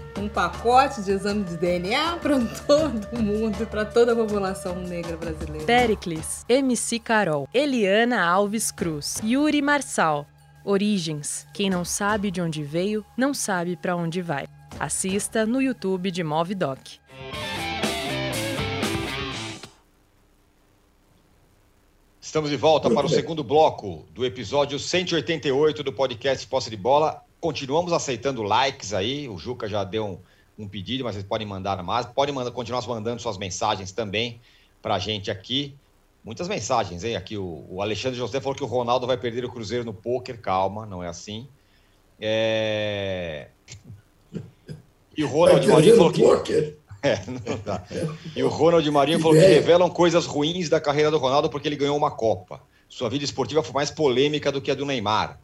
[0.17, 5.65] um pacote de exame de DNA para todo mundo, para toda a população negra brasileira.
[5.65, 10.27] Pericles, MC Carol, Eliana Alves Cruz, Yuri Marçal.
[10.63, 11.47] Origens.
[11.53, 14.47] Quem não sabe de onde veio, não sabe para onde vai.
[14.79, 16.99] Assista no YouTube de Movidoc.
[22.21, 27.25] Estamos de volta para o segundo bloco do episódio 188 do podcast Posse de Bola.
[27.41, 29.27] Continuamos aceitando likes aí.
[29.27, 32.05] O Juca já deu um, um pedido, mas vocês podem mandar mais.
[32.05, 34.39] Podem mandar, continuar mandando suas mensagens também
[34.79, 35.75] para a gente aqui.
[36.23, 37.15] Muitas mensagens, hein?
[37.15, 40.39] Aqui o, o, Alexandre José falou que o Ronaldo vai perder o Cruzeiro no poker.
[40.39, 41.47] Calma, não é assim.
[42.19, 43.47] É...
[45.17, 46.79] E o Ronald Marinho falou que.
[47.03, 47.83] É, não dá.
[48.35, 51.75] E o Ronald Marinho falou que revelam coisas ruins da carreira do Ronaldo porque ele
[51.75, 52.61] ganhou uma Copa.
[52.87, 55.39] Sua vida esportiva foi mais polêmica do que a do Neymar.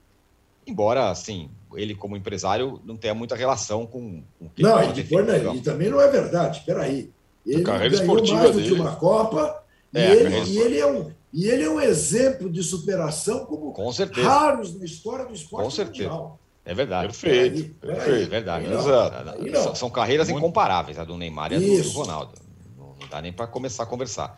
[0.67, 5.25] Embora, assim, ele como empresário não tenha muita relação com, o que não, ele depois,
[5.25, 6.63] né, e também não é verdade.
[6.65, 7.11] Peraí.
[7.45, 8.75] Ele carreira ganhou esportiva mais do dele.
[8.75, 12.49] que uma Copa é, e, ele, e, ele é um, e ele é um exemplo
[12.49, 13.89] de superação como com
[14.21, 16.09] raros na história do esporte Com certeza.
[16.09, 16.39] Mundial.
[16.65, 17.07] É verdade.
[17.07, 17.75] Perfeito.
[17.79, 18.05] Peraí, perfeito.
[18.05, 18.73] Peraí, é verdade.
[18.73, 19.63] Exato.
[19.63, 20.43] São, são, carreiras Muito...
[20.43, 22.33] incomparáveis, a do Neymar e a do, do Ronaldo.
[22.77, 24.37] Não, não dá nem para começar a conversar.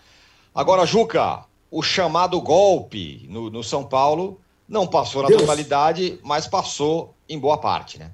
[0.53, 5.41] Agora, Juca, o chamado golpe no, no São Paulo não passou na Deus.
[5.41, 8.11] totalidade, mas passou em boa parte, né?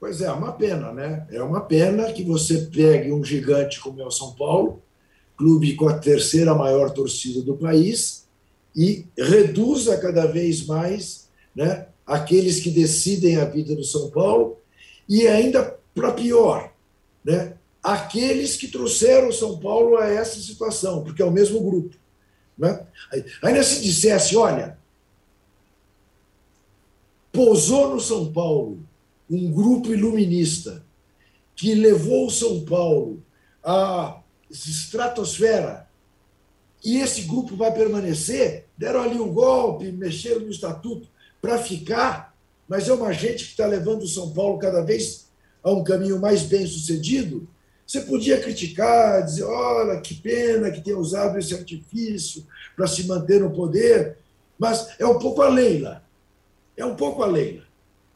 [0.00, 1.26] Pois é, é uma pena, né?
[1.30, 4.82] É uma pena que você pegue um gigante como é o São Paulo,
[5.36, 8.26] clube com a terceira maior torcida do país,
[8.74, 14.58] e reduza cada vez mais né, aqueles que decidem a vida do São Paulo,
[15.08, 16.72] e ainda para pior,
[17.24, 21.96] né, aqueles que trouxeram o São Paulo a essa situação, porque é o mesmo grupo.
[22.56, 22.86] Né?
[23.42, 24.78] Ainda se dissesse, olha,
[27.32, 28.80] Pousou no São Paulo
[29.28, 30.84] um grupo iluminista
[31.54, 33.22] que levou o São Paulo
[33.62, 35.88] à estratosfera
[36.84, 41.08] e esse grupo vai permanecer, deram ali um golpe, mexeram no estatuto
[41.40, 42.34] para ficar,
[42.66, 45.28] mas é uma gente que está levando o São Paulo cada vez
[45.62, 47.46] a um caminho mais bem sucedido.
[47.86, 53.40] Você podia criticar, dizer: olha, que pena que tenha usado esse artifício para se manter
[53.40, 54.16] no poder,
[54.58, 56.02] mas é um pouco a Leila.
[56.80, 57.62] É um pouco a Leila.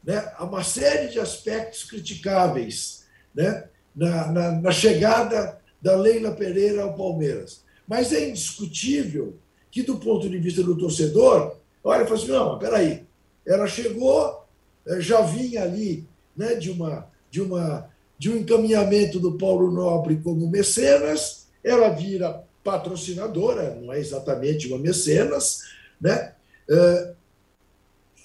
[0.02, 0.32] Né?
[0.36, 3.64] Há uma série de aspectos criticáveis né?
[3.94, 7.62] na, na, na chegada da Leila Pereira ao Palmeiras.
[7.86, 9.36] Mas é indiscutível
[9.70, 13.04] que, do ponto de vista do torcedor, olha, fala assim: não, peraí,
[13.46, 14.46] ela chegou,
[14.86, 20.16] eh, já vinha ali né, de, uma, de, uma, de um encaminhamento do Paulo Nobre
[20.16, 25.60] como mecenas, ela vira patrocinadora, não é exatamente uma mecenas,
[26.00, 26.32] né?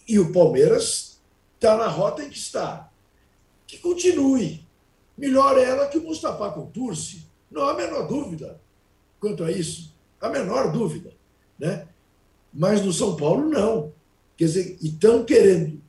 [0.10, 1.22] E o Palmeiras
[1.54, 2.92] está na rota em que está.
[3.68, 4.66] Que continue.
[5.16, 7.28] Melhor ela que o Mustafa Contursi.
[7.52, 8.60] Não há a menor dúvida
[9.20, 9.94] quanto a isso.
[10.20, 11.14] A menor dúvida.
[11.60, 11.88] Né?
[12.52, 13.94] Mas no São Paulo, não.
[14.36, 15.80] Quer dizer, estão querendo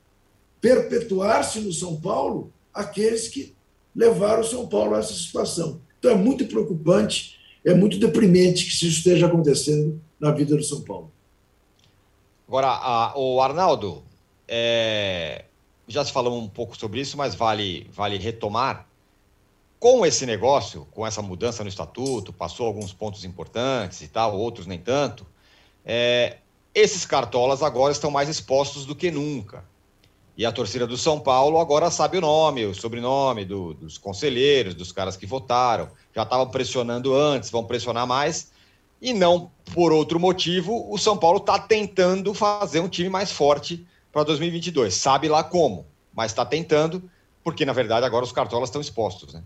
[0.61, 3.57] perpetuar-se no São Paulo aqueles que
[3.97, 5.81] levaram o São Paulo a essa situação.
[5.99, 10.83] Então é muito preocupante, é muito deprimente que isso esteja acontecendo na vida do São
[10.83, 11.11] Paulo.
[12.47, 14.03] Agora, a, o Arnaldo,
[14.53, 15.45] é,
[15.87, 18.85] já se falou um pouco sobre isso, mas vale, vale retomar.
[19.79, 24.67] Com esse negócio, com essa mudança no estatuto, passou alguns pontos importantes e tal, outros
[24.67, 25.25] nem tanto.
[25.87, 26.39] É,
[26.75, 29.65] esses cartolas agora estão mais expostos do que nunca.
[30.37, 34.75] E a torcida do São Paulo agora sabe o nome, o sobrenome do, dos conselheiros,
[34.75, 35.89] dos caras que votaram.
[36.15, 38.51] Já estavam pressionando antes, vão pressionar mais.
[39.01, 43.87] E não por outro motivo, o São Paulo está tentando fazer um time mais forte
[44.13, 44.95] para 2022.
[44.95, 47.09] Sabe lá como, mas está tentando,
[47.43, 49.35] porque na verdade agora os cartolas estão expostos.
[49.35, 49.43] Né?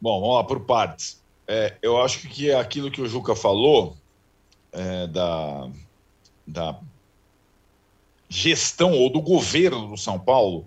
[0.00, 1.22] Bom, vamos lá por partes.
[1.46, 3.96] É, eu acho que aquilo que o Juca falou
[4.72, 5.70] é, da,
[6.46, 6.80] da
[8.28, 10.66] gestão ou do governo do São Paulo,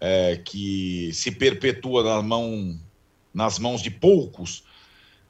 [0.00, 2.78] é, que se perpetua na mão,
[3.32, 4.64] nas mãos de poucos,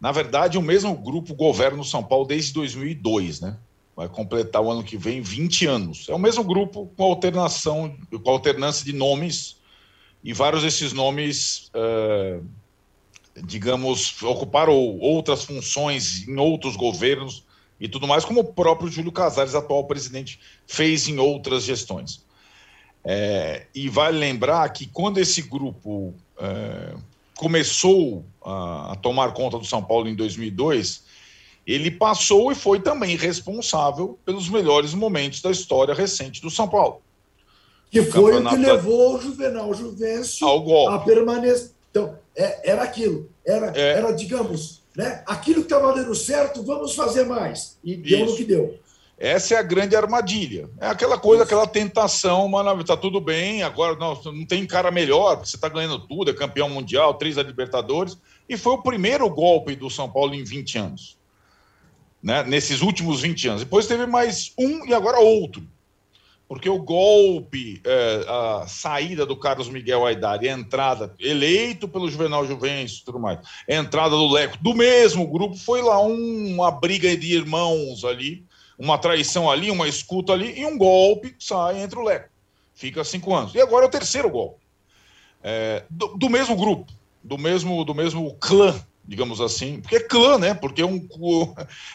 [0.01, 3.57] na verdade, o mesmo grupo governa o São Paulo desde 2002, né?
[3.97, 6.09] Vai completar o ano que vem 20 anos.
[6.09, 9.57] É o mesmo grupo com alternação, com alternância de nomes,
[10.23, 12.41] e vários desses nomes, é,
[13.45, 17.45] digamos, ocuparam outras funções em outros governos
[17.79, 22.25] e tudo mais, como o próprio Júlio Casares, atual presidente, fez em outras gestões.
[23.05, 26.95] É, e vale lembrar que quando esse grupo é,
[27.37, 31.04] começou a, a, tomar conta do São Paulo em 2002,
[31.67, 37.01] ele passou e foi também responsável pelos melhores momentos da história recente do São Paulo.
[37.91, 40.95] Que o foi o que levou o Juvenal Juvencio ao golpe.
[40.95, 41.71] a permanecer.
[41.91, 43.31] Então, é, era aquilo.
[43.47, 43.99] Era, é.
[43.99, 45.23] era digamos, né?
[45.27, 47.79] aquilo que estava dando certo, vamos fazer mais.
[47.85, 48.31] E deu Isso.
[48.33, 48.79] no que deu.
[49.17, 50.69] Essa é a grande armadilha.
[50.81, 55.37] É aquela coisa, aquela tentação, mano, tá tudo bem, agora não, não tem cara melhor,
[55.37, 59.77] você está ganhando tudo, é campeão mundial, três da Libertadores, e foi o primeiro golpe
[59.77, 61.17] do São Paulo em 20 anos.
[62.25, 62.43] Né?
[62.45, 63.61] Nesses últimos 20 anos.
[63.61, 65.63] Depois teve mais um e agora outro.
[66.49, 72.47] Porque o golpe, é, a saída do Carlos Miguel Aidar a entrada, eleito pelo Juvenal
[72.47, 76.71] Juvencio e tudo mais, a entrada do Leco, do mesmo grupo, foi lá um, uma
[76.71, 78.45] briga de irmãos ali,
[78.79, 82.31] uma traição ali, uma escuta ali, e um golpe sai entre o Leco.
[82.75, 83.55] Fica cinco anos.
[83.55, 84.61] E agora é o terceiro golpe.
[85.43, 86.91] É, do, do, mesmo grupo,
[87.23, 88.75] do mesmo, do mesmo clã,
[89.07, 89.81] digamos assim.
[89.81, 90.55] Porque é clã, né?
[90.55, 91.07] Porque é um,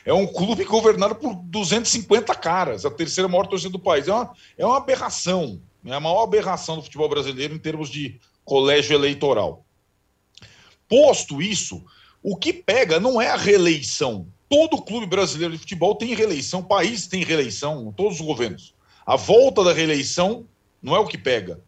[0.06, 4.08] é um clube governado por 250 caras, a terceira maior torcida do país.
[4.08, 5.62] É uma, é uma aberração.
[5.86, 9.66] É a maior aberração do futebol brasileiro em termos de colégio eleitoral.
[10.88, 11.84] Posto isso,
[12.22, 16.66] o que pega não é a reeleição Todo clube brasileiro de futebol tem reeleição, o
[16.66, 18.74] país tem reeleição, todos os governos.
[19.06, 20.48] A volta da reeleição
[20.82, 21.62] não é o que pega.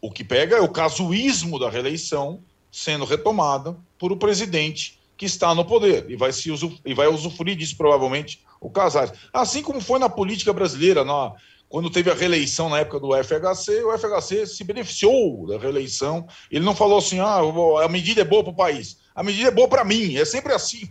[0.00, 5.54] O que pega é o casuísmo da reeleição sendo retomada por o presidente que está
[5.54, 6.50] no poder e vai, se
[6.84, 9.12] e vai usufruir disso provavelmente o Casares.
[9.32, 11.32] Assim como foi na política brasileira, na,
[11.68, 16.26] quando teve a reeleição na época do FHC, o FHC se beneficiou da reeleição.
[16.50, 17.40] Ele não falou assim: ah,
[17.84, 18.98] a medida é boa para o país.
[19.14, 20.16] A medida é boa para mim.
[20.16, 20.88] É sempre assim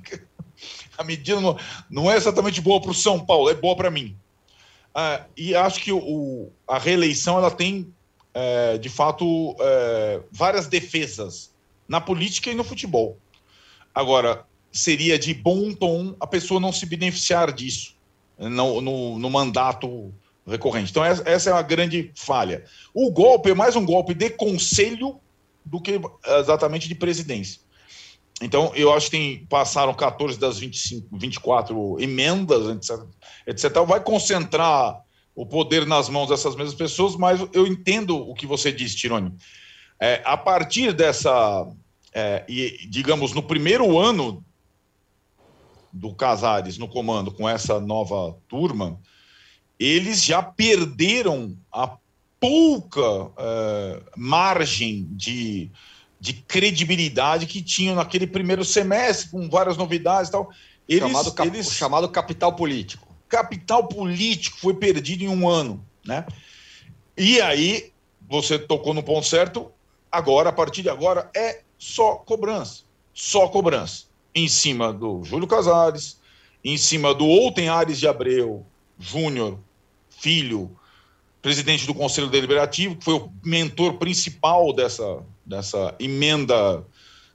[0.97, 1.57] a medida não,
[1.89, 4.15] não é exatamente boa para o São Paulo, é boa para mim.
[4.93, 7.93] Ah, e acho que o, a reeleição ela tem,
[8.33, 11.55] é, de fato, é, várias defesas
[11.87, 13.17] na política e no futebol.
[13.93, 17.95] Agora, seria de bom tom a pessoa não se beneficiar disso
[18.37, 20.13] no, no, no mandato
[20.45, 20.91] recorrente.
[20.91, 22.63] Então, essa é uma grande falha.
[22.93, 25.19] O golpe é mais um golpe de conselho
[25.65, 25.99] do que
[26.39, 27.61] exatamente de presidência.
[28.41, 33.05] Então, eu acho que tem, passaram 14 das 25, 24 emendas, etc,
[33.47, 33.85] etc.
[33.85, 35.01] Vai concentrar
[35.35, 39.33] o poder nas mãos dessas mesmas pessoas, mas eu entendo o que você disse, Tironi.
[39.99, 41.67] É, a partir dessa,
[42.13, 44.43] é, e, digamos, no primeiro ano
[45.91, 48.99] do Casares no comando com essa nova turma,
[49.79, 51.97] eles já perderam a
[52.39, 55.71] pouca é, margem de,
[56.19, 60.49] de credibilidade que tinham naquele primeiro semestre, com várias novidades e tal.
[60.87, 66.25] Eles, chamado, cap, eles, chamado capital político capital político foi perdido em um ano, né?
[67.15, 67.91] E aí,
[68.27, 69.71] você tocou no ponto certo,
[70.17, 72.83] agora, a partir de agora, é só cobrança.
[73.13, 74.05] Só cobrança.
[74.33, 76.19] Em cima do Júlio Casares,
[76.63, 78.65] em cima do Outem Ares de Abreu
[78.99, 79.59] Júnior,
[80.09, 80.71] filho,
[81.41, 86.83] presidente do Conselho Deliberativo, que foi o mentor principal dessa, dessa emenda,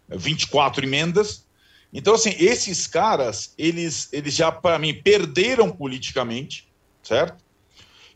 [0.08, 1.44] 24 emendas,
[1.92, 6.66] então, assim, esses caras, eles, eles já, para mim, perderam politicamente,
[7.02, 7.44] certo?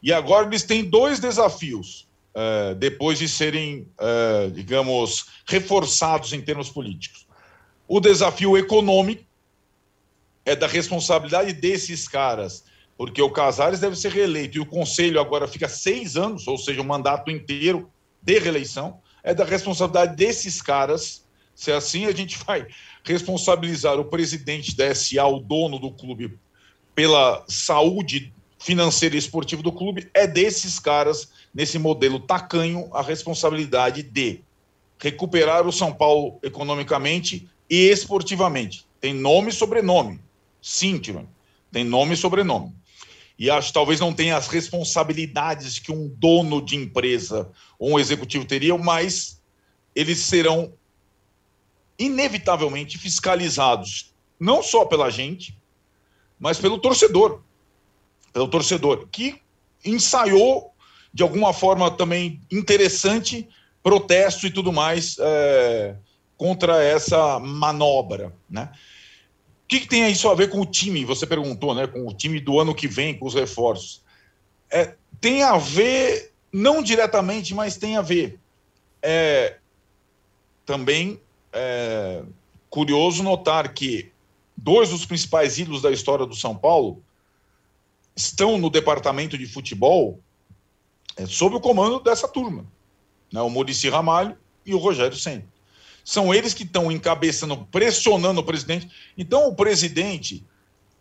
[0.03, 2.06] E agora eles têm dois desafios,
[2.37, 7.27] uh, depois de serem, uh, digamos, reforçados em termos políticos.
[7.89, 9.25] O desafio econômico
[10.45, 12.65] é da responsabilidade desses caras,
[12.97, 16.83] porque o Casares deve ser reeleito e o Conselho agora fica seis anos, ou seja,
[16.83, 17.91] um mandato inteiro
[18.23, 19.01] de reeleição.
[19.23, 21.27] É da responsabilidade desses caras.
[21.55, 22.67] Se é assim, a gente vai
[23.03, 26.39] responsabilizar o presidente da SA, o dono do clube,
[26.95, 28.33] pela saúde
[28.67, 34.41] financeira e esportiva do clube, é desses caras, nesse modelo tacanho, a responsabilidade de
[34.99, 38.85] recuperar o São Paulo economicamente e esportivamente.
[39.01, 40.19] Tem nome e sobrenome.
[40.61, 41.29] Sim, Tirone.
[41.71, 42.75] Tem nome e sobrenome.
[43.39, 47.49] E acho que talvez não tenha as responsabilidades que um dono de empresa
[47.79, 49.41] ou um executivo teria, mas
[49.95, 50.73] eles serão
[51.97, 55.57] inevitavelmente fiscalizados, não só pela gente,
[56.37, 57.47] mas pelo torcedor.
[58.37, 59.41] Pelo torcedor, que
[59.83, 60.75] ensaiou
[61.11, 63.49] de alguma forma também interessante
[63.83, 65.97] protesto e tudo mais é,
[66.37, 68.35] contra essa manobra.
[68.51, 68.71] Né?
[69.65, 71.03] O que, que, tem isso a ver com o time?
[71.07, 71.87] Você perguntou, né?
[71.87, 74.03] Com o time do ano que vem, com os reforços.
[74.71, 78.39] É, tem a ver, não diretamente, mas tem a ver.
[79.01, 79.57] É,
[80.67, 81.19] também
[81.55, 82.23] é
[82.69, 84.13] curioso notar que
[84.55, 87.03] dois dos principais ídolos da história do São Paulo
[88.17, 90.21] estão no departamento de futebol
[91.17, 92.65] é, sob o comando dessa turma,
[93.33, 93.41] né?
[93.43, 95.45] o Murici Ramalho e o Rogério Senna.
[96.05, 98.89] São eles que estão encabeçando, pressionando o presidente.
[99.19, 100.45] Então, o presidente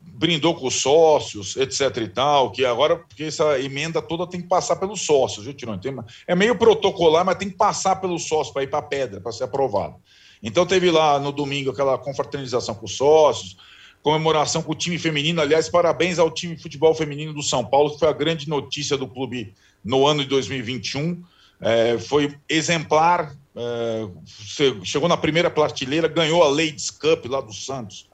[0.02, 4.48] brindou com os sócios, etc e tal, que agora, porque essa emenda toda tem que
[4.48, 5.80] passar pelos sócios, viu, Tirone?
[6.28, 9.32] É meio protocolar, mas tem que passar pelos sócios para ir para a pedra, para
[9.32, 9.96] ser aprovado.
[10.42, 13.58] Então teve lá no domingo aquela confraternização com os sócios,
[14.06, 15.42] comemoração com o time feminino.
[15.42, 18.96] Aliás, parabéns ao time de futebol feminino do São Paulo, que foi a grande notícia
[18.96, 21.24] do clube no ano de 2021.
[21.60, 24.08] É, foi exemplar, é,
[24.84, 28.08] chegou na primeira prateleira, ganhou a Ladies Cup lá do Santos,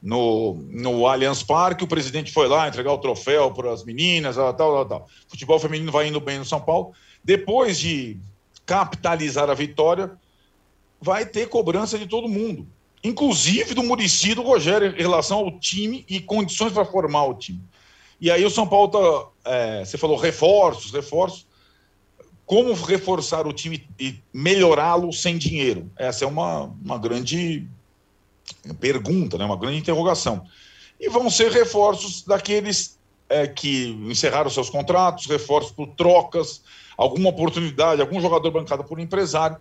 [0.00, 1.82] no, no Allianz Parque.
[1.82, 5.08] O presidente foi lá entregar o troféu para as meninas, tal, tal, tal.
[5.26, 6.92] Futebol feminino vai indo bem no São Paulo.
[7.24, 8.16] Depois de
[8.64, 10.12] capitalizar a vitória,
[11.00, 12.64] vai ter cobrança de todo mundo,
[13.02, 17.60] inclusive do Murici do Rogério, em relação ao time e condições para formar o time.
[18.20, 21.46] E aí o São Paulo tá, é, você falou reforços, reforços.
[22.46, 25.90] Como reforçar o time e melhorá-lo sem dinheiro?
[25.96, 27.66] Essa é uma, uma grande
[28.78, 29.44] pergunta, né?
[29.44, 30.44] uma grande interrogação.
[31.00, 32.98] E vão ser reforços daqueles
[33.28, 36.62] é, que encerraram seus contratos, reforços por trocas,
[36.96, 39.56] alguma oportunidade, algum jogador bancado por empresário.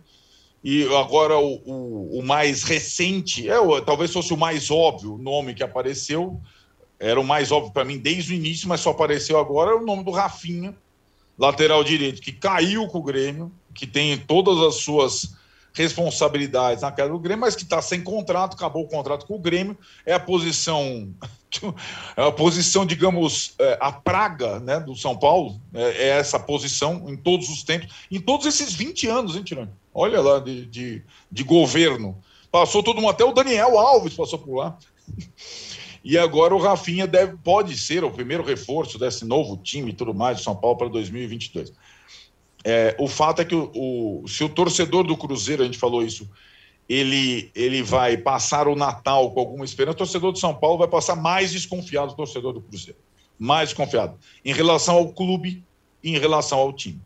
[0.64, 5.64] E agora o, o, o mais recente, é, talvez fosse o mais óbvio nome que
[5.64, 6.40] apareceu,
[7.00, 9.86] era o mais óbvio para mim desde o início, mas só apareceu agora, é o
[9.86, 10.76] nome do Rafinha,
[11.38, 15.34] lateral direito, que caiu com o Grêmio, que tem todas as suas
[15.74, 19.40] responsabilidades na queda do Grêmio, mas que está sem contrato, acabou o contrato com o
[19.40, 21.12] Grêmio, é a posição,
[22.16, 27.10] é a posição, digamos, é, a praga né, do São Paulo, é, é, essa posição
[27.10, 29.72] em todos os tempos, em todos esses 20 anos, hein, Tirani?
[29.94, 32.18] Olha lá, de, de, de governo.
[32.52, 34.78] Passou todo mundo, até o Daniel Alves passou por lá.
[36.04, 40.16] E agora o Rafinha deve, pode ser o primeiro reforço desse novo time e tudo
[40.16, 41.72] mais de São Paulo para 2022.
[42.64, 43.70] É, o fato é que o,
[44.24, 46.28] o, se o torcedor do Cruzeiro, a gente falou isso,
[46.90, 50.88] ele, ele vai passar o Natal com alguma esperança, o torcedor do São Paulo vai
[50.88, 52.98] passar mais desconfiado do torcedor do Cruzeiro.
[53.38, 54.18] Mais desconfiado.
[54.44, 55.64] Em relação ao clube
[56.04, 57.00] em relação ao time.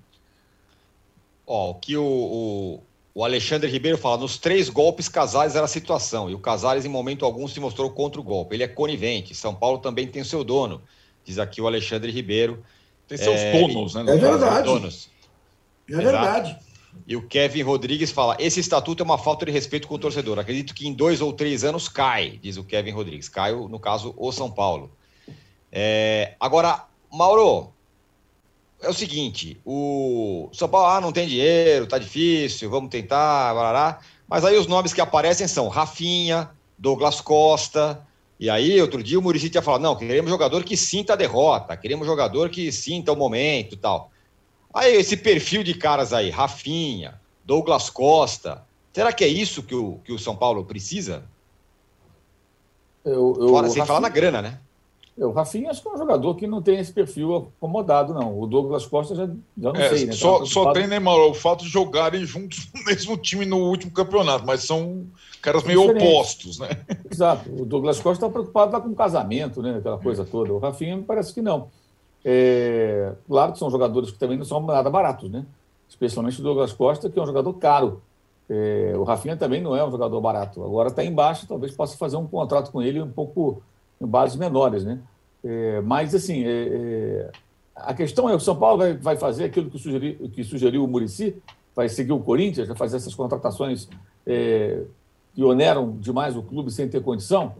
[1.48, 2.84] Ó, o que o, o,
[3.14, 6.90] o, Alexandre Ribeiro fala, nos três golpes Casares era a situação, e o Casares em
[6.90, 8.56] momento algum se mostrou contra o golpe.
[8.56, 10.82] Ele é conivente, São Paulo também tem o seu dono,
[11.24, 12.64] diz aqui o Alexandre Ribeiro.
[13.08, 14.02] Tem seus É, donos, né?
[14.02, 14.20] é caso.
[14.20, 14.64] verdade.
[14.68, 15.10] Donos.
[15.88, 16.06] É Exato.
[16.08, 16.58] verdade.
[17.06, 20.40] E o Kevin Rodrigues fala: esse estatuto é uma falta de respeito com o torcedor.
[20.40, 23.30] Acredito que em dois ou três anos cai, diz o Kevin Rodrigues.
[23.30, 24.90] Cai, no caso, o São Paulo.
[25.72, 27.74] É, agora, Mauro,
[28.86, 34.00] é o seguinte: o São Paulo ah, não tem dinheiro, tá difícil, vamos tentar, barará.
[34.28, 38.06] Mas aí os nomes que aparecem são Rafinha, Douglas Costa.
[38.40, 41.76] E aí, outro dia, o Muricy tinha falado: não, queremos jogador que sinta a derrota,
[41.76, 44.12] queremos jogador que sinta o momento e tal.
[44.74, 48.64] Aí, esse perfil de caras aí, Rafinha, Douglas Costa,
[48.94, 51.24] será que é isso que o, que o São Paulo precisa?
[53.06, 54.60] Eu, eu, Fora, sem falar na Rafinha- grana, né?
[55.18, 58.38] O Rafinha acho que é um jogador que não tem esse perfil acomodado, não.
[58.38, 60.12] O Douglas Costa já, já não É, sei, né?
[60.12, 63.58] só, Tava só tem, né, Mauro, o fato de jogarem juntos no mesmo time no
[63.60, 65.06] último campeonato, mas são
[65.42, 66.08] caras meio Diferentes.
[66.10, 66.68] opostos, né?
[67.10, 67.50] Exato.
[67.50, 69.78] O Douglas Costa está preocupado lá com o casamento, né?
[69.78, 70.52] Aquela coisa toda.
[70.52, 71.70] O Rafinha me parece que não.
[72.24, 75.46] É, claro que são jogadores que também não são nada baratos, né?
[75.88, 78.02] Especialmente o Douglas Costa, que é um jogador caro.
[78.50, 80.64] É, o Rafinha também não é um jogador barato.
[80.64, 83.62] Agora está embaixo, talvez possa fazer um contrato com ele um pouco
[84.00, 85.00] bases menores, né?
[85.44, 87.32] É, mas, assim, é, é,
[87.76, 90.88] a questão é: o São Paulo vai, vai fazer aquilo que, sugeri, que sugeriu o
[90.88, 91.36] Murici,
[91.76, 93.88] vai seguir o Corinthians, vai fazer essas contratações
[94.26, 94.84] é,
[95.34, 97.54] que oneram demais o clube sem ter condição?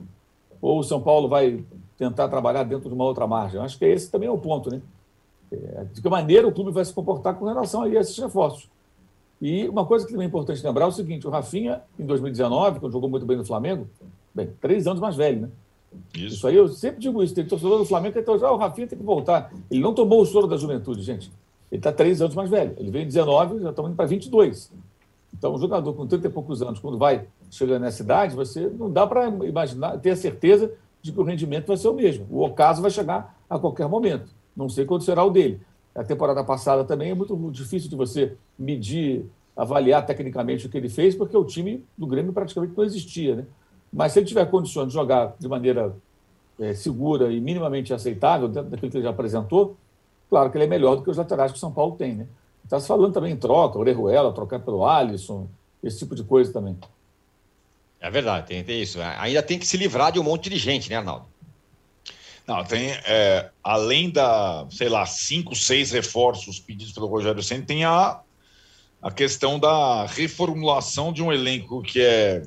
[0.62, 1.64] Ou o São Paulo vai
[1.98, 3.60] tentar trabalhar dentro de uma outra margem?
[3.60, 4.82] Acho que esse também é o ponto, né?
[5.52, 8.68] É, de que maneira o clube vai se comportar com relação a esses reforços.
[9.42, 12.80] E uma coisa que também é importante lembrar é o seguinte: o Rafinha, em 2019,
[12.80, 13.88] quando jogou muito bem no Flamengo,
[14.34, 15.50] bem, três anos mais velho, né?
[16.14, 16.36] Isso.
[16.36, 17.34] Isso aí eu sempre digo isso.
[17.34, 19.52] Tem torcedor do Flamengo tem torcedor, ah, o Rafinha tem que voltar.
[19.70, 21.32] Ele não tomou o soro da juventude, gente.
[21.72, 22.74] Ele está três anos mais velho.
[22.78, 24.72] Ele veio em 19, já estamos indo para 22.
[25.38, 28.90] Então, um jogador com 30 e poucos anos, quando vai chegando nessa idade, você não
[28.90, 30.72] dá para imaginar, ter a certeza
[31.02, 32.26] de que o rendimento vai ser o mesmo.
[32.30, 34.34] O ocaso vai chegar a qualquer momento.
[34.56, 35.60] Não sei quando será o dele.
[35.94, 39.26] A temporada passada também é muito difícil de você medir,
[39.56, 43.46] avaliar tecnicamente o que ele fez, porque o time do Grêmio praticamente não existia, né?
[43.96, 45.96] Mas se ele tiver condições de jogar de maneira
[46.60, 49.78] eh, segura e minimamente aceitável, dentro daquilo que ele já apresentou,
[50.30, 52.28] claro que ele é melhor do que os laterais que o São Paulo tem, né?
[52.66, 55.48] Está se falando também em troca, Orejuela, trocar pelo Alisson,
[55.82, 56.78] esse tipo de coisa também.
[58.02, 59.00] É verdade, tem, tem isso.
[59.02, 61.26] Ainda tem que se livrar de um monte de gente, né, Arnaldo?
[62.46, 67.86] Não, tem, é, além da, sei lá, cinco, seis reforços pedidos pelo Rogério Senna, tem
[67.86, 68.20] a,
[69.02, 72.44] a questão da reformulação de um elenco que é,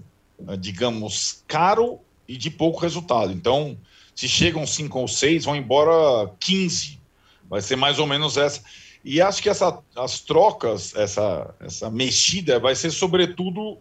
[0.58, 3.32] digamos, caro e de pouco resultado.
[3.32, 3.76] Então,
[4.14, 6.98] se chegam cinco ou seis, vão embora 15.
[7.48, 8.62] Vai ser mais ou menos essa.
[9.04, 13.78] E acho que essa, as trocas, essa, essa mexida, vai ser sobretudo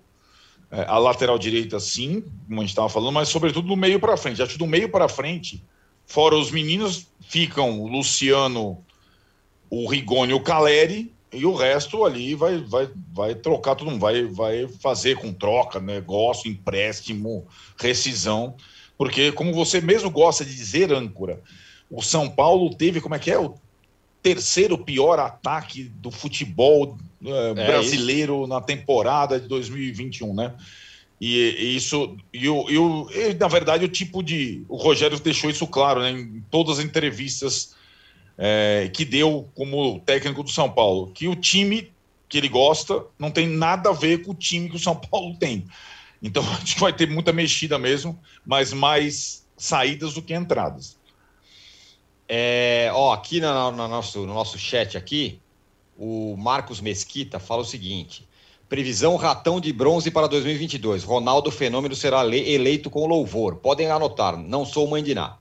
[0.72, 4.18] é, a lateral direita, sim, como a gente estava falando, mas sobretudo do meio para
[4.18, 4.42] frente.
[4.42, 5.64] Acho que do meio para frente,
[6.06, 8.84] fora os meninos, ficam o Luciano,
[9.70, 14.00] o Rigoni e o Caleri, e o resto ali vai, vai, vai trocar todo mundo,
[14.00, 17.46] vai, vai fazer com troca, negócio, empréstimo,
[17.78, 18.56] rescisão,
[18.98, 21.42] porque, como você mesmo gosta de dizer, âncora,
[21.90, 23.38] o São Paulo teve, como é que é?
[23.38, 23.56] O
[24.24, 30.56] terceiro pior ataque do futebol eh, brasileiro na temporada de 2021, né?
[31.22, 34.64] E, e isso, e, o, e, o, e, na verdade, o tipo de.
[34.68, 36.12] O Rogério deixou isso claro, né?
[36.12, 37.76] Em todas as entrevistas
[38.38, 41.92] é, que deu como técnico do São Paulo, que o time
[42.30, 45.36] que ele gosta não tem nada a ver com o time que o São Paulo
[45.38, 45.66] tem.
[46.22, 50.98] Então a gente vai ter muita mexida mesmo, mas mais saídas do que entradas.
[52.30, 55.40] É, ó, aqui no, no, nosso, no nosso chat aqui,
[55.98, 58.28] o Marcos Mesquita fala o seguinte:
[58.68, 61.04] previsão ratão de bronze para 2022.
[61.04, 63.56] Ronaldo Fenômeno será eleito com louvor.
[63.56, 65.38] Podem anotar, não sou mãe de Ná.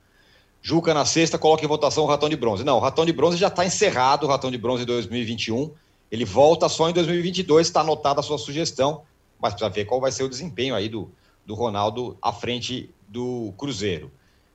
[0.67, 2.61] Juca na sexta, coloca em votação o ratão de bronze.
[2.61, 5.71] Não, o ratão de bronze já está encerrado, o ratão de bronze 2021.
[6.11, 9.03] Ele volta só em 2022, está anotada a sua sugestão,
[9.39, 11.09] mas precisa ver qual vai ser o desempenho aí do,
[11.45, 14.11] do Ronaldo à frente do Cruzeiro.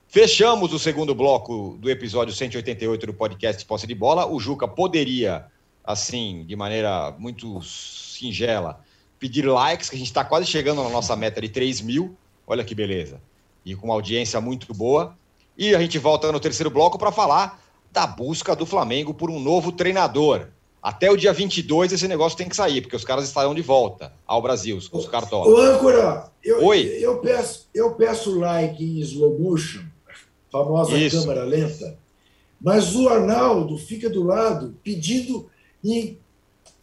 [0.07, 4.27] Fechamos o segundo bloco do episódio 188 do podcast Posse de Bola.
[4.27, 5.47] O Juca poderia,
[5.83, 8.79] assim, de maneira muito singela,
[9.17, 12.15] pedir likes, que a gente está quase chegando na nossa meta de 3 mil.
[12.45, 13.19] Olha que beleza.
[13.65, 15.17] E com uma audiência muito boa.
[15.57, 19.39] E a gente volta no terceiro bloco para falar da busca do Flamengo por um
[19.39, 20.47] novo treinador.
[20.81, 24.11] Até o dia 22 esse negócio tem que sair, porque os caras estarão de volta
[24.27, 25.47] ao Brasil, os, cartolas.
[25.47, 26.97] Ô, âncora, eu, Oi.
[26.99, 29.83] Eu peço, eu peço like em slow motion,
[30.51, 31.21] famosa Isso.
[31.21, 31.97] câmera lenta,
[32.59, 35.49] mas o Arnaldo fica do lado pedindo
[35.81, 36.17] em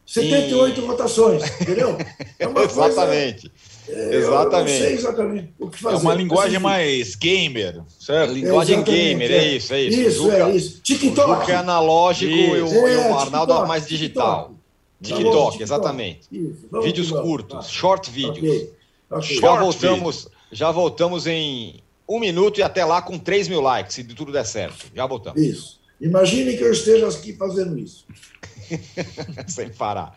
[0.07, 1.99] 78 votações, entendeu?
[2.39, 3.51] É uma exatamente.
[3.51, 4.72] Coisa, é, exatamente.
[4.72, 5.97] Eu não sei exatamente o que fazer.
[5.97, 8.33] É uma linguagem mais gamer, certo?
[8.33, 10.01] Linguagem gamer, é isso, é isso.
[10.01, 10.81] Isso, é isso.
[10.83, 11.49] TikTok.
[11.49, 12.74] O é analógico isso.
[12.74, 14.55] e o, é, o Arnaldo é mais digital.
[15.03, 15.62] TikTok, TikTok, TikTok.
[15.62, 16.28] exatamente.
[16.83, 18.39] Vídeos curtos, short vídeos.
[18.39, 18.72] Okay.
[19.11, 19.41] Okay.
[19.41, 24.05] Já voltamos, já voltamos em um minuto e até lá com 3 mil likes, se
[24.05, 24.87] tudo der certo.
[24.95, 25.41] Já voltamos.
[25.41, 25.81] Isso.
[26.01, 28.07] Imagine que eu esteja aqui fazendo isso.
[29.49, 30.16] Sem parar.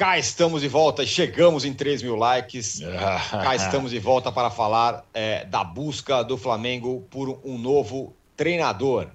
[0.00, 2.80] Cá estamos de volta, chegamos em 3 mil likes.
[3.30, 9.08] Cá estamos de volta para falar é, da busca do Flamengo por um novo treinador.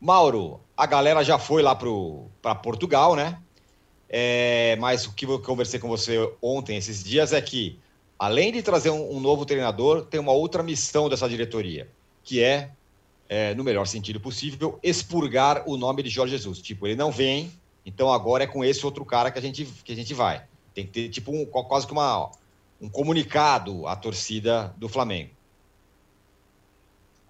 [0.00, 3.36] Mauro, a galera já foi lá para Portugal, né?
[4.08, 7.76] É, mas o que eu conversei com você ontem, esses dias, é que,
[8.16, 11.88] além de trazer um, um novo treinador, tem uma outra missão dessa diretoria,
[12.22, 12.70] que é,
[13.28, 16.60] é, no melhor sentido possível, expurgar o nome de Jorge Jesus.
[16.60, 17.50] Tipo, ele não vem
[17.90, 20.44] então agora é com esse outro cara que a gente, que a gente vai.
[20.72, 22.30] Tem que ter tipo um, quase que uma,
[22.80, 25.30] um comunicado à torcida do Flamengo.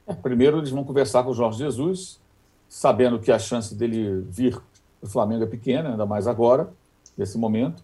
[0.07, 2.21] É, primeiro eles vão conversar com o Jorge Jesus,
[2.69, 4.61] sabendo que a chance dele vir
[5.01, 6.71] para o Flamengo é pequena, ainda mais agora,
[7.17, 7.83] nesse momento.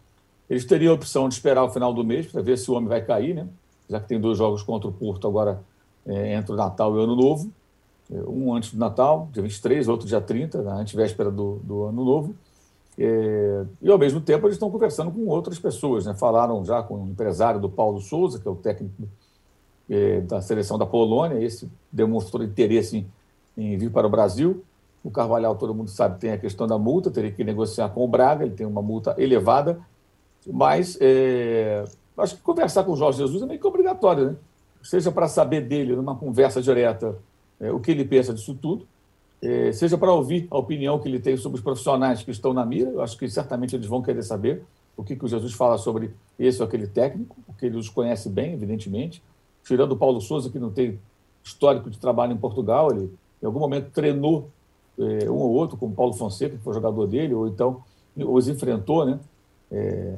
[0.48, 2.88] Eles teriam a opção de esperar o final do mês para ver se o homem
[2.88, 3.48] vai cair, né?
[3.88, 5.62] Já que tem dois jogos contra o Porto agora
[6.06, 7.50] é, entre o Natal e o Ano Novo.
[8.10, 12.04] É, um antes do Natal, dia 23, outro dia 30, na antevéspera do, do Ano
[12.04, 12.36] Novo.
[12.98, 16.06] É, e, ao mesmo tempo, eles estão conversando com outras pessoas.
[16.06, 16.14] Né?
[16.14, 18.94] Falaram já com o empresário do Paulo Souza, que é o técnico
[19.88, 21.42] é, da seleção da Polônia.
[21.42, 23.06] Esse demonstrou interesse
[23.56, 24.64] em, em, vir para o Brasil.
[25.04, 28.08] O Carvalhal, todo mundo sabe, tem a questão da multa, teria que negociar com o
[28.08, 29.78] Braga, ele tem uma multa elevada.
[30.46, 31.84] Mas é,
[32.18, 34.36] acho que conversar com o Jorge Jesus é meio que obrigatório, né?
[34.82, 37.16] seja para saber dele, numa conversa direta,
[37.60, 38.86] é, o que ele pensa disso tudo
[39.72, 42.90] seja para ouvir a opinião que ele tem sobre os profissionais que estão na mira.
[42.90, 44.64] Eu acho que certamente eles vão querer saber
[44.96, 48.28] o que, que o Jesus fala sobre esse ou aquele técnico, porque ele os conhece
[48.28, 49.22] bem, evidentemente.
[49.62, 50.98] Tirando o Paulo Souza, que não tem
[51.44, 53.12] histórico de trabalho em Portugal, ele
[53.42, 54.48] em algum momento treinou
[54.98, 57.82] é, um ou outro, como Paulo Fonseca, que foi jogador dele, ou então
[58.16, 59.20] os enfrentou, né?
[59.70, 60.16] É,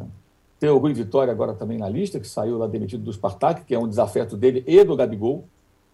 [0.60, 3.74] tem o Rui Vitória agora também na lista, que saiu lá demitido do Spartak, que
[3.74, 5.44] é um desafeto dele e do Gabigol,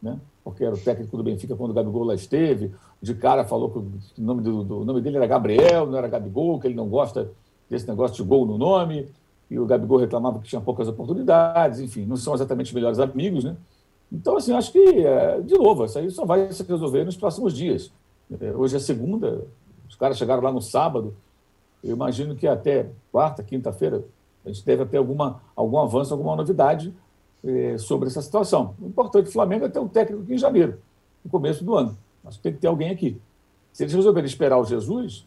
[0.03, 0.19] né?
[0.45, 2.71] Porque era o técnico do Benfica quando o Gabigol lá esteve.
[3.01, 6.07] De cara falou que o nome, do, do, o nome dele era Gabriel, não era
[6.07, 7.31] Gabigol, que ele não gosta
[7.69, 9.09] desse negócio de gol no nome.
[9.51, 13.45] E o Gabigol reclamava que tinha poucas oportunidades, enfim, não são exatamente os melhores amigos,
[13.45, 13.57] né?
[14.13, 17.55] Então, assim, acho que, é, de novo, isso aí só vai se resolver nos próximos
[17.55, 17.91] dias.
[18.41, 19.47] É, hoje é segunda,
[19.89, 21.15] os caras chegaram lá no sábado.
[21.83, 24.05] Eu imagino que até quarta, quinta-feira,
[24.45, 26.93] a gente deve ter alguma, algum avanço, alguma novidade
[27.47, 28.75] eh, sobre essa situação.
[28.81, 30.79] O importante do Flamengo é ter um técnico aqui em janeiro,
[31.25, 31.97] no começo do ano.
[32.23, 33.21] Mas tem que ter alguém aqui.
[33.73, 35.27] Se eles resolverem esperar o Jesus,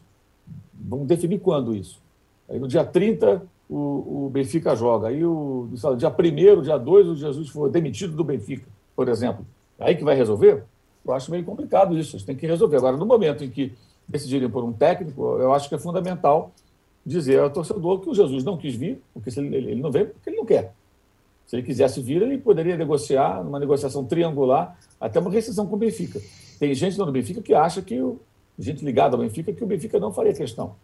[0.74, 2.00] vamos definir quando isso.
[2.48, 5.08] Aí no dia 30 o, o Benfica joga.
[5.08, 8.66] Aí o no dia 1 dia 2 o Jesus foi demitido do Benfica,
[8.96, 9.46] por exemplo.
[9.78, 10.64] Aí que vai resolver?
[11.06, 12.16] Eu acho meio complicado isso.
[12.16, 12.78] Eles têm que resolver.
[12.78, 13.72] Agora, no momento em que
[14.08, 16.50] decidirem por um técnico, eu acho que é fundamental
[17.04, 20.30] dizer ao torcedor que o Jesus não quis vir, porque ele, ele não veio porque
[20.30, 20.74] ele não quer.
[21.48, 25.78] Se ele quisesse vir, ele poderia negociar, numa negociação triangular, até uma rescisão com o
[25.78, 26.20] Benfica.
[26.60, 28.20] Tem gente no Benfica que acha que, o,
[28.58, 30.76] gente ligada ao Benfica, que o Benfica não faria questão,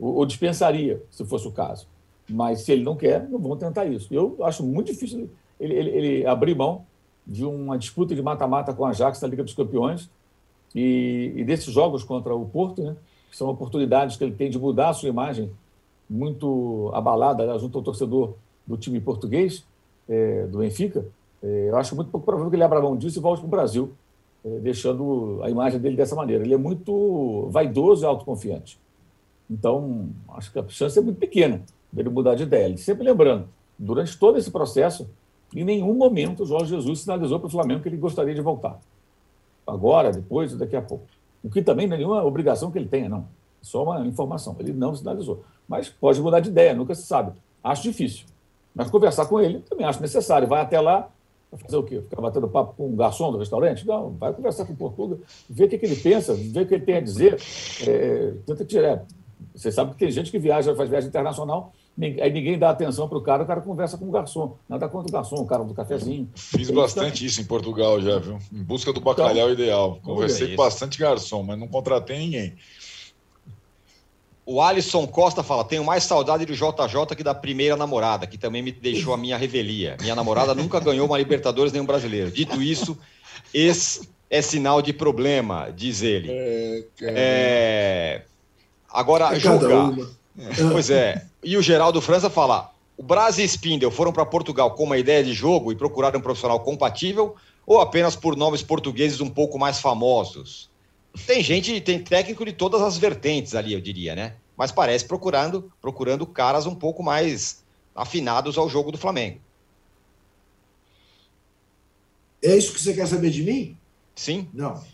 [0.00, 1.86] ou, ou dispensaria, se fosse o caso.
[2.26, 4.08] Mas se ele não quer, não vão tentar isso.
[4.10, 5.28] Eu acho muito difícil
[5.60, 6.86] ele, ele, ele abrir mão
[7.26, 10.08] de uma disputa de mata-mata com a Ajax na Liga dos Campeões
[10.74, 12.96] e, e, desses jogos contra o Porto, né,
[13.30, 15.50] que são oportunidades que ele tem de mudar a sua imagem
[16.08, 18.34] muito abalada né, junto ao torcedor
[18.66, 19.68] do time português
[20.10, 21.06] é, do Benfica,
[21.42, 23.50] é, eu acho muito pouco provável que ele abra mão disso e volte para o
[23.50, 23.92] Brasil,
[24.44, 26.44] é, deixando a imagem dele dessa maneira.
[26.44, 28.78] Ele é muito vaidoso e autoconfiante.
[29.48, 32.76] Então, acho que a chance é muito pequena dele mudar de ideia.
[32.76, 33.48] Sempre lembrando,
[33.78, 35.08] durante todo esse processo,
[35.54, 38.78] em nenhum momento o Jorge Jesus sinalizou para o Flamengo que ele gostaria de voltar.
[39.66, 41.04] Agora, depois, daqui a pouco.
[41.42, 43.20] O que também não é nenhuma obrigação que ele tenha, não.
[43.20, 44.54] É só uma informação.
[44.58, 45.42] Ele não sinalizou.
[45.66, 47.32] Mas pode mudar de ideia, nunca se sabe.
[47.62, 48.26] Acho difícil.
[48.74, 50.46] Mas conversar com ele também acho necessário.
[50.46, 51.08] Vai até lá,
[51.50, 52.00] vai fazer o quê?
[52.00, 53.86] Ficar batendo papo com um garçom do restaurante?
[53.86, 55.18] Não, vai conversar com o Portuga,
[55.48, 57.40] ver o que, que ele pensa, ver o que ele tem a dizer.
[57.86, 59.04] É, tenta tirar.
[59.54, 63.18] Você sabe que tem gente que viaja, faz viagem internacional, aí ninguém dá atenção para
[63.18, 64.56] o cara, o cara conversa com o garçom.
[64.68, 66.28] Nada contra o garçom, o cara do cafezinho.
[66.34, 68.38] Fiz bastante isso em Portugal já, viu?
[68.52, 69.98] Em busca do bacalhau então, ideal.
[70.02, 72.54] Conversei com bastante garçom, mas não contratei ninguém.
[74.52, 78.60] O Alisson Costa fala: tenho mais saudade do JJ que da primeira namorada, que também
[78.60, 79.96] me deixou a minha revelia.
[80.00, 82.32] Minha namorada nunca ganhou uma Libertadores nem um brasileiro.
[82.32, 82.98] Dito isso,
[83.54, 86.32] esse é sinal de problema, diz ele.
[86.32, 88.22] É, é...
[88.92, 89.92] Agora, é julgar.
[90.72, 91.24] Pois é.
[91.44, 95.22] E o Geraldo França fala: o Braz e Spindel foram para Portugal com uma ideia
[95.22, 99.78] de jogo e procuraram um profissional compatível ou apenas por nomes portugueses um pouco mais
[99.78, 100.68] famosos?
[101.24, 104.34] Tem gente, tem técnico de todas as vertentes ali, eu diria, né?
[104.60, 109.40] Mas parece procurando, procurando caras um pouco mais afinados ao jogo do Flamengo.
[112.42, 113.74] É isso que você quer saber de mim?
[114.14, 114.50] Sim.
[114.52, 114.84] Não.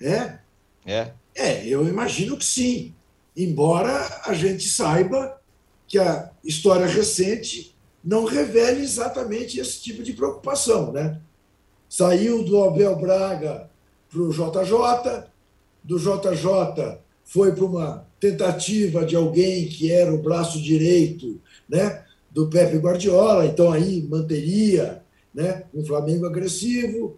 [0.00, 0.38] É?
[0.86, 1.12] É.
[1.34, 2.94] É, eu imagino que sim.
[3.36, 5.40] Embora a gente saiba
[5.88, 11.20] que a história recente não revele exatamente esse tipo de preocupação, né?
[11.88, 13.68] Saiu do Abel Braga
[14.08, 15.24] para o JJ,
[15.82, 22.48] do JJ foi para uma tentativa de alguém que era o braço direito né, do
[22.48, 25.02] Pepe Guardiola, então aí manteria
[25.34, 27.16] né, um Flamengo agressivo.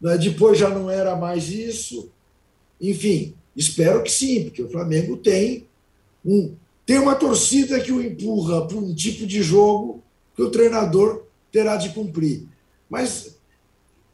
[0.00, 2.10] Né, depois já não era mais isso.
[2.80, 5.66] Enfim, espero que sim, porque o Flamengo tem
[6.24, 6.54] um,
[6.86, 10.02] tem uma torcida que o empurra para um tipo de jogo
[10.34, 12.46] que o treinador terá de cumprir.
[12.88, 13.36] Mas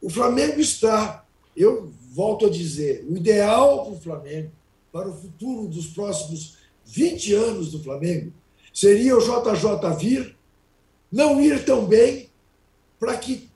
[0.02, 1.24] o Flamengo está,
[1.56, 4.50] eu volto a dizer, o ideal para o Flamengo,
[4.94, 8.32] para o futuro dos próximos 20 anos do Flamengo,
[8.72, 10.36] seria o JJ vir,
[11.10, 12.30] não ir tão bem,
[13.00, 13.50] para que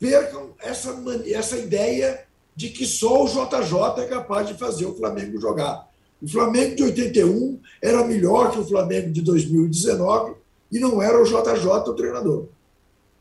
[0.00, 0.96] percam essa,
[1.26, 2.24] essa ideia
[2.56, 5.86] de que só o JJ é capaz de fazer o Flamengo jogar.
[6.22, 10.36] O Flamengo de 81 era melhor que o Flamengo de 2019
[10.72, 12.46] e não era o JJ o treinador.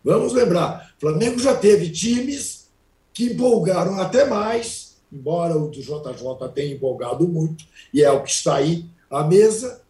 [0.01, 2.69] Vamos lembrar, o Flamengo já teve times
[3.13, 4.82] que empolgaram até mais,
[5.13, 9.81] embora o do JJ tenha empolgado muito, e é o que está aí à mesa,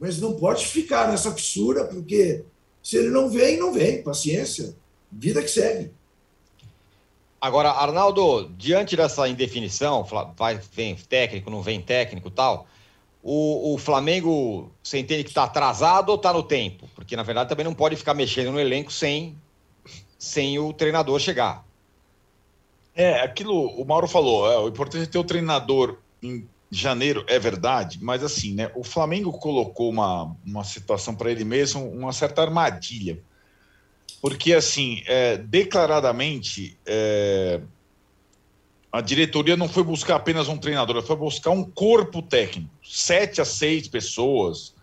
[0.00, 2.44] mas não pode ficar nessa fissura, porque
[2.82, 4.74] se ele não vem, não vem, paciência,
[5.10, 5.92] vida que segue.
[7.40, 10.04] Agora, Arnaldo, diante dessa indefinição,
[10.36, 12.66] vai, vem técnico, não vem técnico tal,
[13.22, 16.88] o, o Flamengo, você entende que está atrasado ou está no tempo?
[16.94, 19.34] Porque, na verdade, também não pode ficar mexendo no elenco sem,
[20.18, 21.64] sem o treinador chegar.
[22.94, 27.38] É, aquilo o Mauro falou, é, o importante é ter o treinador em janeiro, é
[27.38, 28.70] verdade, mas assim, né?
[28.74, 33.20] O Flamengo colocou uma, uma situação para ele mesmo, uma certa armadilha.
[34.20, 37.60] Porque, assim, é, declaradamente, é,
[38.90, 43.44] a diretoria não foi buscar apenas um treinador, foi buscar um corpo técnico, sete a
[43.44, 44.74] seis pessoas,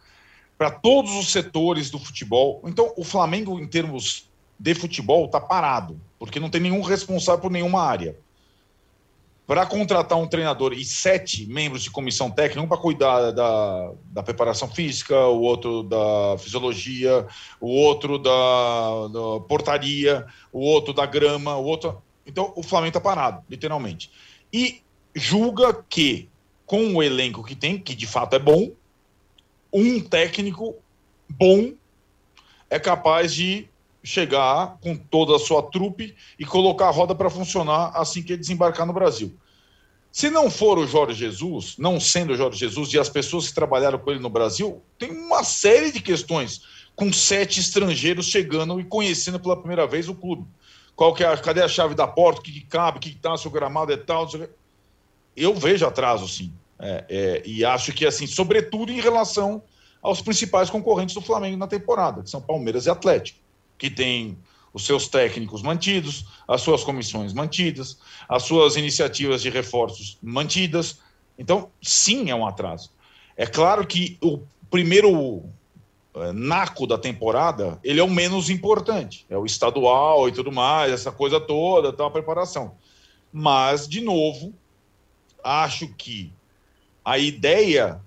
[0.57, 2.61] para todos os setores do futebol.
[2.65, 4.30] Então, o Flamengo, em termos
[4.61, 8.15] de futebol está parado, porque não tem nenhum responsável por nenhuma área.
[9.47, 14.21] Para contratar um treinador e sete membros de comissão técnica, um para cuidar da, da
[14.21, 17.25] preparação física, o outro da fisiologia,
[17.59, 21.99] o outro da, da portaria, o outro da grama, o outro.
[22.23, 24.11] Então o Flamengo está parado, literalmente.
[24.53, 24.83] E
[25.15, 26.29] julga que,
[26.67, 28.69] com o elenco que tem, que de fato é bom,
[29.73, 30.75] um técnico
[31.27, 31.73] bom
[32.69, 33.67] é capaz de
[34.03, 38.41] chegar com toda a sua trupe e colocar a roda para funcionar assim que ele
[38.41, 39.35] desembarcar no Brasil.
[40.11, 43.53] Se não for o Jorge Jesus, não sendo o Jorge Jesus e as pessoas que
[43.53, 46.63] trabalharam com ele no Brasil, tem uma série de questões
[46.95, 50.45] com sete estrangeiros chegando e conhecendo pela primeira vez o clube.
[50.95, 52.41] Qual que é a, cadê a chave da porta?
[52.41, 52.97] O que, que cabe?
[52.97, 53.37] O que está?
[53.37, 54.27] Se o gramado é tal?
[55.35, 56.51] Eu vejo atraso, sim.
[56.77, 59.63] É, é, e acho que, assim, sobretudo em relação
[60.01, 63.40] aos principais concorrentes do Flamengo na temporada, que são Palmeiras e Atlético
[63.81, 64.37] que tem
[64.71, 67.97] os seus técnicos mantidos, as suas comissões mantidas,
[68.29, 70.99] as suas iniciativas de reforços mantidas.
[71.35, 72.91] Então, sim, é um atraso.
[73.35, 75.43] É claro que o primeiro
[76.13, 79.25] é, naco da temporada, ele é o menos importante.
[79.27, 82.75] É o estadual e tudo mais, essa coisa toda, tal, a preparação.
[83.33, 84.53] Mas, de novo,
[85.43, 86.31] acho que
[87.03, 87.99] a ideia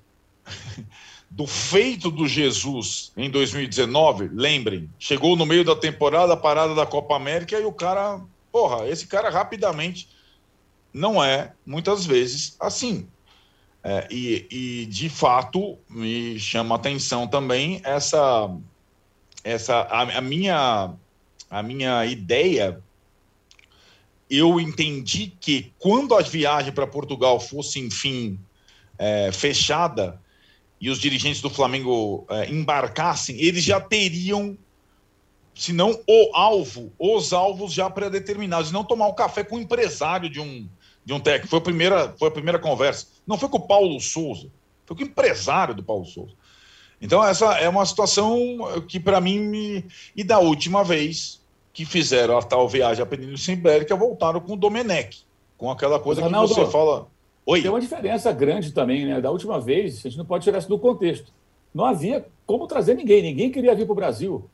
[1.35, 7.17] do feito do Jesus em 2019, lembrem, chegou no meio da temporada, parada da Copa
[7.17, 8.21] América, e o cara,
[8.53, 10.09] porra, esse cara rapidamente
[10.93, 13.09] não é, muitas vezes, assim.
[13.83, 18.57] É, e, e, de fato, me chama atenção também essa,
[19.43, 20.95] essa a, a minha,
[21.51, 22.81] a minha ideia.
[24.31, 28.39] Eu entendi que quando a viagem para Portugal fosse, enfim,
[28.97, 30.23] é, fechada,
[30.81, 34.57] e os dirigentes do Flamengo é, embarcassem, eles já teriam,
[35.55, 38.73] se não o alvo, os alvos já pré-determinados.
[38.73, 40.69] Não tomar um café com o empresário de um,
[41.05, 41.49] de um técnico.
[41.49, 43.07] Foi a, primeira, foi a primeira conversa.
[43.27, 44.49] Não foi com o Paulo Souza,
[44.85, 46.35] foi com o empresário do Paulo Souza.
[47.01, 49.85] Então, essa é uma situação que, para mim, me...
[50.17, 54.57] e da última vez que fizeram a tal viagem à Península Ibérica, voltaram com o
[54.57, 55.25] Domenech,
[55.59, 57.09] com aquela coisa que você fala.
[57.47, 57.63] Oi.
[57.63, 59.21] Tem uma diferença grande também, né?
[59.21, 61.33] Da última vez, a gente não pode tirar isso do contexto.
[61.75, 64.49] Não havia como trazer ninguém, ninguém queria vir para o Brasil.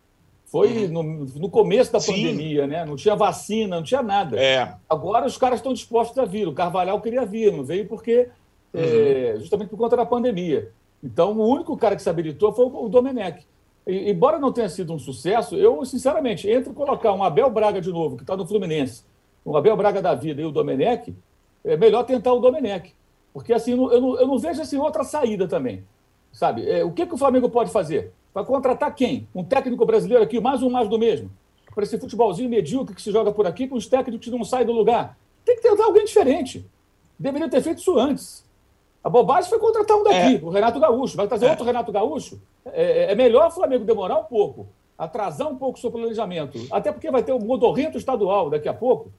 [0.47, 0.89] Foi uhum.
[0.89, 2.13] no, no, começo da Sim.
[2.13, 2.85] pandemia, né?
[2.85, 4.37] Não tinha vacina, não tinha nada.
[4.37, 4.75] É.
[4.89, 6.49] Agora os caras estão dispostos a vir.
[6.49, 8.29] O Carvalhal queria vir, não veio porque
[8.75, 8.81] uhum.
[8.81, 10.73] é, justamente por conta da pandemia.
[11.03, 13.47] Então, o único cara que se habilitou foi o Domenech.
[13.87, 17.91] E, embora não tenha sido um sucesso, eu, sinceramente, entre colocar um Abel Braga de
[17.91, 19.05] novo, que está no Fluminense,
[19.47, 21.15] um Abel Braga da vida e o Domenech,
[21.65, 22.95] é melhor tentar o Domenech.
[23.33, 25.85] Porque assim, eu não, eu não vejo assim, outra saída também.
[26.33, 26.69] Sabe?
[26.69, 28.13] É, o que, que o Flamengo pode fazer?
[28.33, 29.29] Vai contratar quem?
[29.35, 31.31] Um técnico brasileiro aqui, mais um mais do mesmo.
[31.75, 34.67] Para esse futebolzinho medíocre que se joga por aqui, com os técnicos que não saem
[34.67, 35.17] do lugar.
[35.45, 36.65] Tem que tentar alguém diferente.
[37.19, 38.45] Deveria ter feito isso antes.
[39.03, 40.41] A bobagem foi contratar um daqui, é.
[40.43, 41.17] o Renato Gaúcho.
[41.17, 41.51] Vai trazer é.
[41.51, 42.41] outro Renato Gaúcho?
[42.65, 46.59] É, é, é melhor o Flamengo demorar um pouco, atrasar um pouco o seu planejamento,
[46.71, 49.11] até porque vai ter o modorrento estadual daqui a pouco,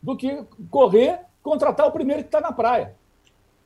[0.00, 2.96] do que correr contratar o primeiro que está na praia.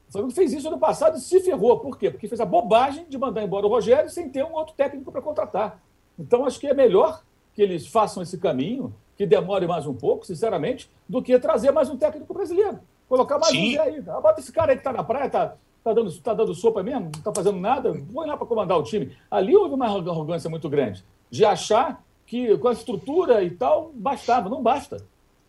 [0.08, 1.78] O Flamengo fez isso ano passado e se ferrou.
[1.78, 2.10] Por quê?
[2.10, 5.22] Porque fez a bobagem de mandar embora o Rogério sem ter um outro técnico para
[5.22, 5.80] contratar.
[6.18, 7.22] Então, acho que é melhor
[7.54, 11.88] que eles façam esse caminho, que demore mais um pouco, sinceramente, do que trazer mais
[11.88, 12.80] um técnico brasileiro.
[13.08, 13.78] Colocar mais Sim.
[13.78, 14.02] um aí.
[14.08, 15.54] Ah, bota esse cara aí que está na praia, está
[15.84, 18.82] tá dando, tá dando sopa mesmo, não está fazendo nada, põe lá para comandar o
[18.82, 19.16] time.
[19.30, 24.48] Ali houve uma arrogância muito grande, de achar que com a estrutura e tal, bastava.
[24.48, 24.98] Não basta.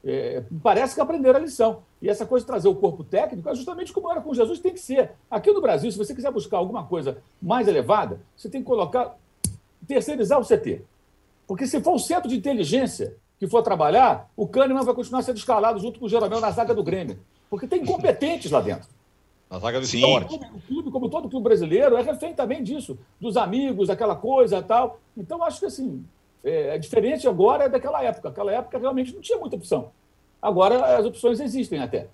[0.03, 1.83] É, parece que aprenderam a lição.
[2.01, 4.73] E essa coisa de trazer o corpo técnico é justamente como era com Jesus, tem
[4.73, 5.11] que ser.
[5.29, 9.17] Aqui no Brasil, se você quiser buscar alguma coisa mais elevada, você tem que colocar,
[9.87, 10.81] terceirizar o CT.
[11.45, 15.37] Porque se for o centro de inteligência que for trabalhar, o Kahneman vai continuar sendo
[15.37, 17.19] escalado junto com o Jeromel na zaga do Grêmio.
[17.49, 18.87] Porque tem competentes lá dentro.
[19.49, 20.35] Na zaga do esporte.
[20.35, 24.63] O clube, como todo clube brasileiro, é refém também disso, dos amigos, aquela coisa e
[24.63, 24.99] tal.
[25.17, 26.05] Então, acho que assim,
[26.43, 28.29] é, é diferente agora daquela época.
[28.29, 29.91] Aquela época realmente não tinha muita opção.
[30.41, 32.07] Agora as opções existem até.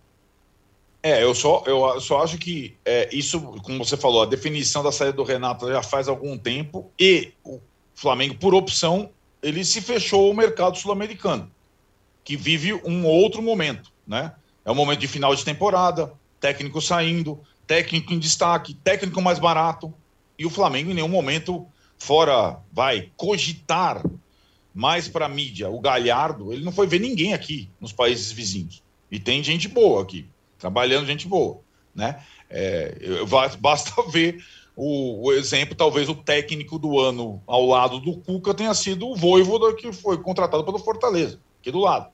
[1.03, 4.91] É, eu só, eu só acho que é, isso, como você falou, a definição da
[4.91, 7.61] saída do Renato já faz algum tempo e o
[7.93, 9.11] Flamengo, por opção,
[9.43, 11.51] ele se fechou ao mercado sul-americano,
[12.23, 14.33] que vive um outro momento, né?
[14.65, 19.93] É um momento de final de temporada, técnico saindo, técnico em destaque, técnico mais barato,
[20.39, 21.67] e o Flamengo em nenhum momento,
[21.97, 24.03] fora, vai, cogitar
[24.73, 28.83] mais para a mídia, o Galhardo, ele não foi ver ninguém aqui nos países vizinhos.
[29.09, 30.27] E tem gente boa aqui,
[30.59, 31.61] trabalhando gente boa,
[31.93, 32.21] né?
[32.49, 32.93] É,
[33.59, 34.43] basta ver
[34.75, 39.15] o, o, exemplo, talvez o técnico do ano ao lado do Cuca tenha sido o
[39.15, 42.09] Voivoda, que foi contratado pelo Fortaleza, aqui do lado.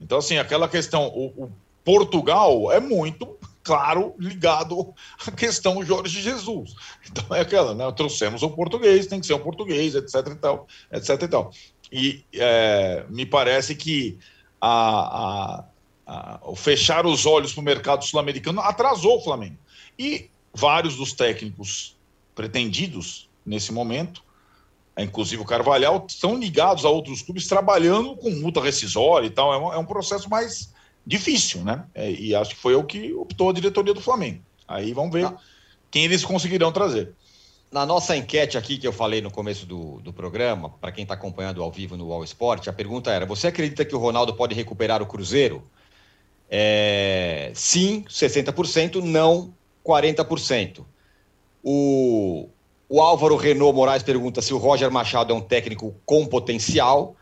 [0.00, 1.52] Então, assim, aquela questão, o, o
[1.84, 4.94] Portugal é muito claro, ligado
[5.26, 6.74] à questão Jorge Jesus.
[7.10, 7.90] Então é aquela, né?
[7.92, 11.52] Trouxemos o português, tem que ser um português, etc e tal, etc e tal.
[11.90, 14.18] E é, me parece que
[14.60, 15.64] a,
[16.06, 19.58] a, a, fechar os olhos para o mercado sul-americano atrasou o Flamengo.
[19.98, 21.96] E vários dos técnicos
[22.36, 24.22] pretendidos nesse momento,
[24.96, 29.52] inclusive o Carvalhal, estão ligados a outros clubes trabalhando com multa rescisória e tal.
[29.52, 30.72] É um, é um processo mais
[31.06, 31.84] difícil, né?
[31.94, 34.42] É, e acho que foi o que optou a diretoria do Flamengo.
[34.66, 35.36] Aí vamos ver ah.
[35.90, 37.14] quem eles conseguirão trazer
[37.70, 41.14] na nossa enquete aqui que eu falei no começo do, do programa, para quem está
[41.14, 44.54] acompanhando ao vivo no All Sport, a pergunta era: você acredita que o Ronaldo pode
[44.54, 45.62] recuperar o Cruzeiro?
[46.48, 49.52] É, sim, 60%, não
[49.84, 50.84] 40%.
[51.62, 52.48] O,
[52.88, 57.16] o Álvaro Renault Moraes pergunta se o Roger Machado é um técnico com potencial.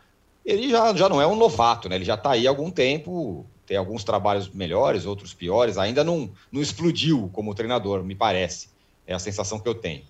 [0.45, 1.95] Ele já, já não é um novato, né?
[1.95, 6.29] Ele já está aí há algum tempo, tem alguns trabalhos melhores, outros piores, ainda não,
[6.51, 8.69] não explodiu como treinador, me parece.
[9.07, 10.03] É a sensação que eu tenho.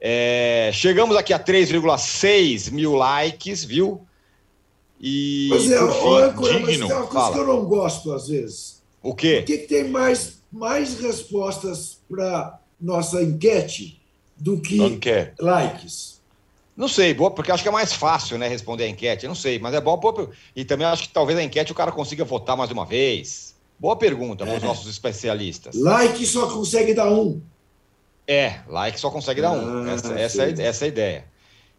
[0.00, 4.02] É, chegamos aqui a 3,6 mil likes, viu?
[5.00, 5.46] E.
[5.50, 8.82] Pois é, olha, mas tem uma coisa que eu não gosto às vezes.
[9.02, 9.36] O quê?
[9.38, 14.00] Por que, que tem mais, mais respostas para nossa enquete
[14.36, 14.78] do que
[15.38, 16.13] likes.
[16.76, 19.28] Não sei, boa, porque acho que é mais fácil, né, responder a enquete.
[19.28, 19.96] Não sei, mas é bom.
[19.96, 23.54] boa E também acho que talvez a enquete o cara consiga votar mais uma vez.
[23.78, 24.66] Boa pergunta para os É.
[24.66, 25.76] nossos especialistas.
[25.76, 27.40] Like só consegue dar um.
[28.26, 29.84] É, like só consegue dar um.
[29.88, 31.24] Ah, Essa, essa, é, essa é a ideia.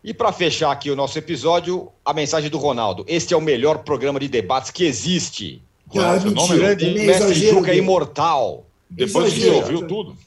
[0.03, 3.03] E para fechar aqui o nosso episódio, a mensagem do Ronaldo.
[3.07, 5.61] Este é o melhor programa de debates que existe.
[5.93, 8.65] Cara, Seu nome, mentira, grande também mestre Juca é imortal.
[8.89, 9.65] Depois que você Exagero.
[9.73, 10.17] ouviu tudo.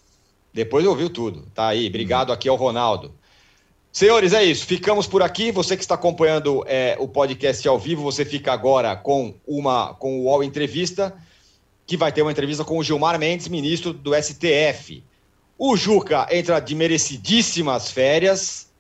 [0.52, 1.46] Depois ouviu tudo.
[1.54, 1.86] Tá aí.
[1.86, 3.12] Obrigado aqui ao Ronaldo.
[3.98, 4.64] Senhores, é isso.
[4.64, 5.50] Ficamos por aqui.
[5.50, 10.20] Você que está acompanhando é, o podcast ao vivo, você fica agora com uma com
[10.20, 11.16] o UOL Entrevista,
[11.84, 15.02] que vai ter uma entrevista com o Gilmar Mendes, ministro do STF.
[15.58, 18.70] O Juca entra de merecidíssimas férias,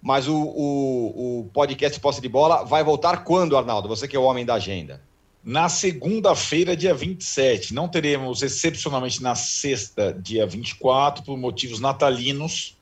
[0.00, 3.90] mas o, o, o podcast Posse de Bola vai voltar quando, Arnaldo?
[3.90, 5.02] Você que é o homem da agenda.
[5.44, 7.74] Na segunda-feira, dia 27.
[7.74, 12.75] Não teremos, excepcionalmente, na sexta, dia 24, por motivos natalinos.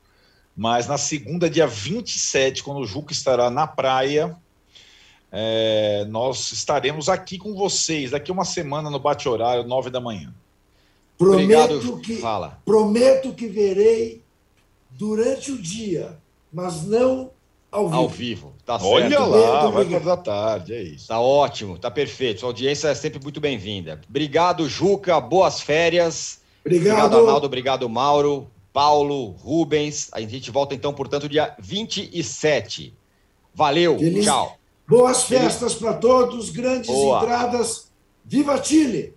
[0.56, 4.36] Mas na segunda, dia 27, quando o Juca estará na praia,
[5.32, 10.32] é, nós estaremos aqui com vocês, daqui uma semana, no bate-horário, nove da manhã.
[11.18, 12.00] Prometo Obrigado.
[12.00, 12.60] que, Fala.
[12.64, 14.22] prometo que verei
[14.90, 16.16] durante o dia,
[16.52, 17.30] mas não
[17.74, 17.96] ao vivo.
[17.96, 18.52] Ao vivo.
[18.64, 18.92] Tá certo.
[18.92, 20.02] Olha lá, vai obrigado.
[20.02, 21.08] para da tarde, é isso.
[21.08, 22.40] Tá ótimo, tá perfeito.
[22.40, 24.00] Sua audiência é sempre muito bem-vinda.
[24.08, 25.20] Obrigado, Juca.
[25.20, 26.40] Boas férias.
[26.64, 27.16] Obrigado.
[27.16, 27.46] Arnaldo.
[27.46, 30.08] Obrigado, Mauro, Paulo, Rubens.
[30.12, 32.92] A gente volta então, portanto, dia 27.
[33.54, 34.58] Valeu, Feliz- tchau.
[34.86, 37.18] Boas festas para todos, grandes Boa.
[37.22, 37.90] entradas.
[38.24, 39.14] Viva Chile!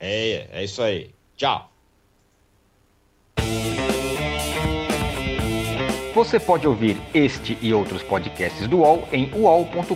[0.00, 1.14] É, é isso aí.
[1.36, 1.70] Tchau.
[6.12, 9.94] Você pode ouvir este e outros podcasts do UOL em uol.com.br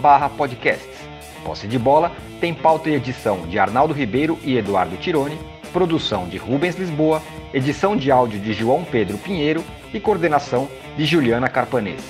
[0.00, 0.96] barra podcasts.
[1.44, 5.36] Posse de Bola tem pauta e edição de Arnaldo Ribeiro e Eduardo Tironi,
[5.72, 11.48] produção de Rubens Lisboa, edição de áudio de João Pedro Pinheiro e coordenação de Juliana
[11.48, 12.02] Carpanês.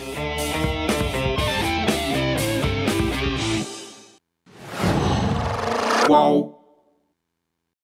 [6.06, 6.61] Qual?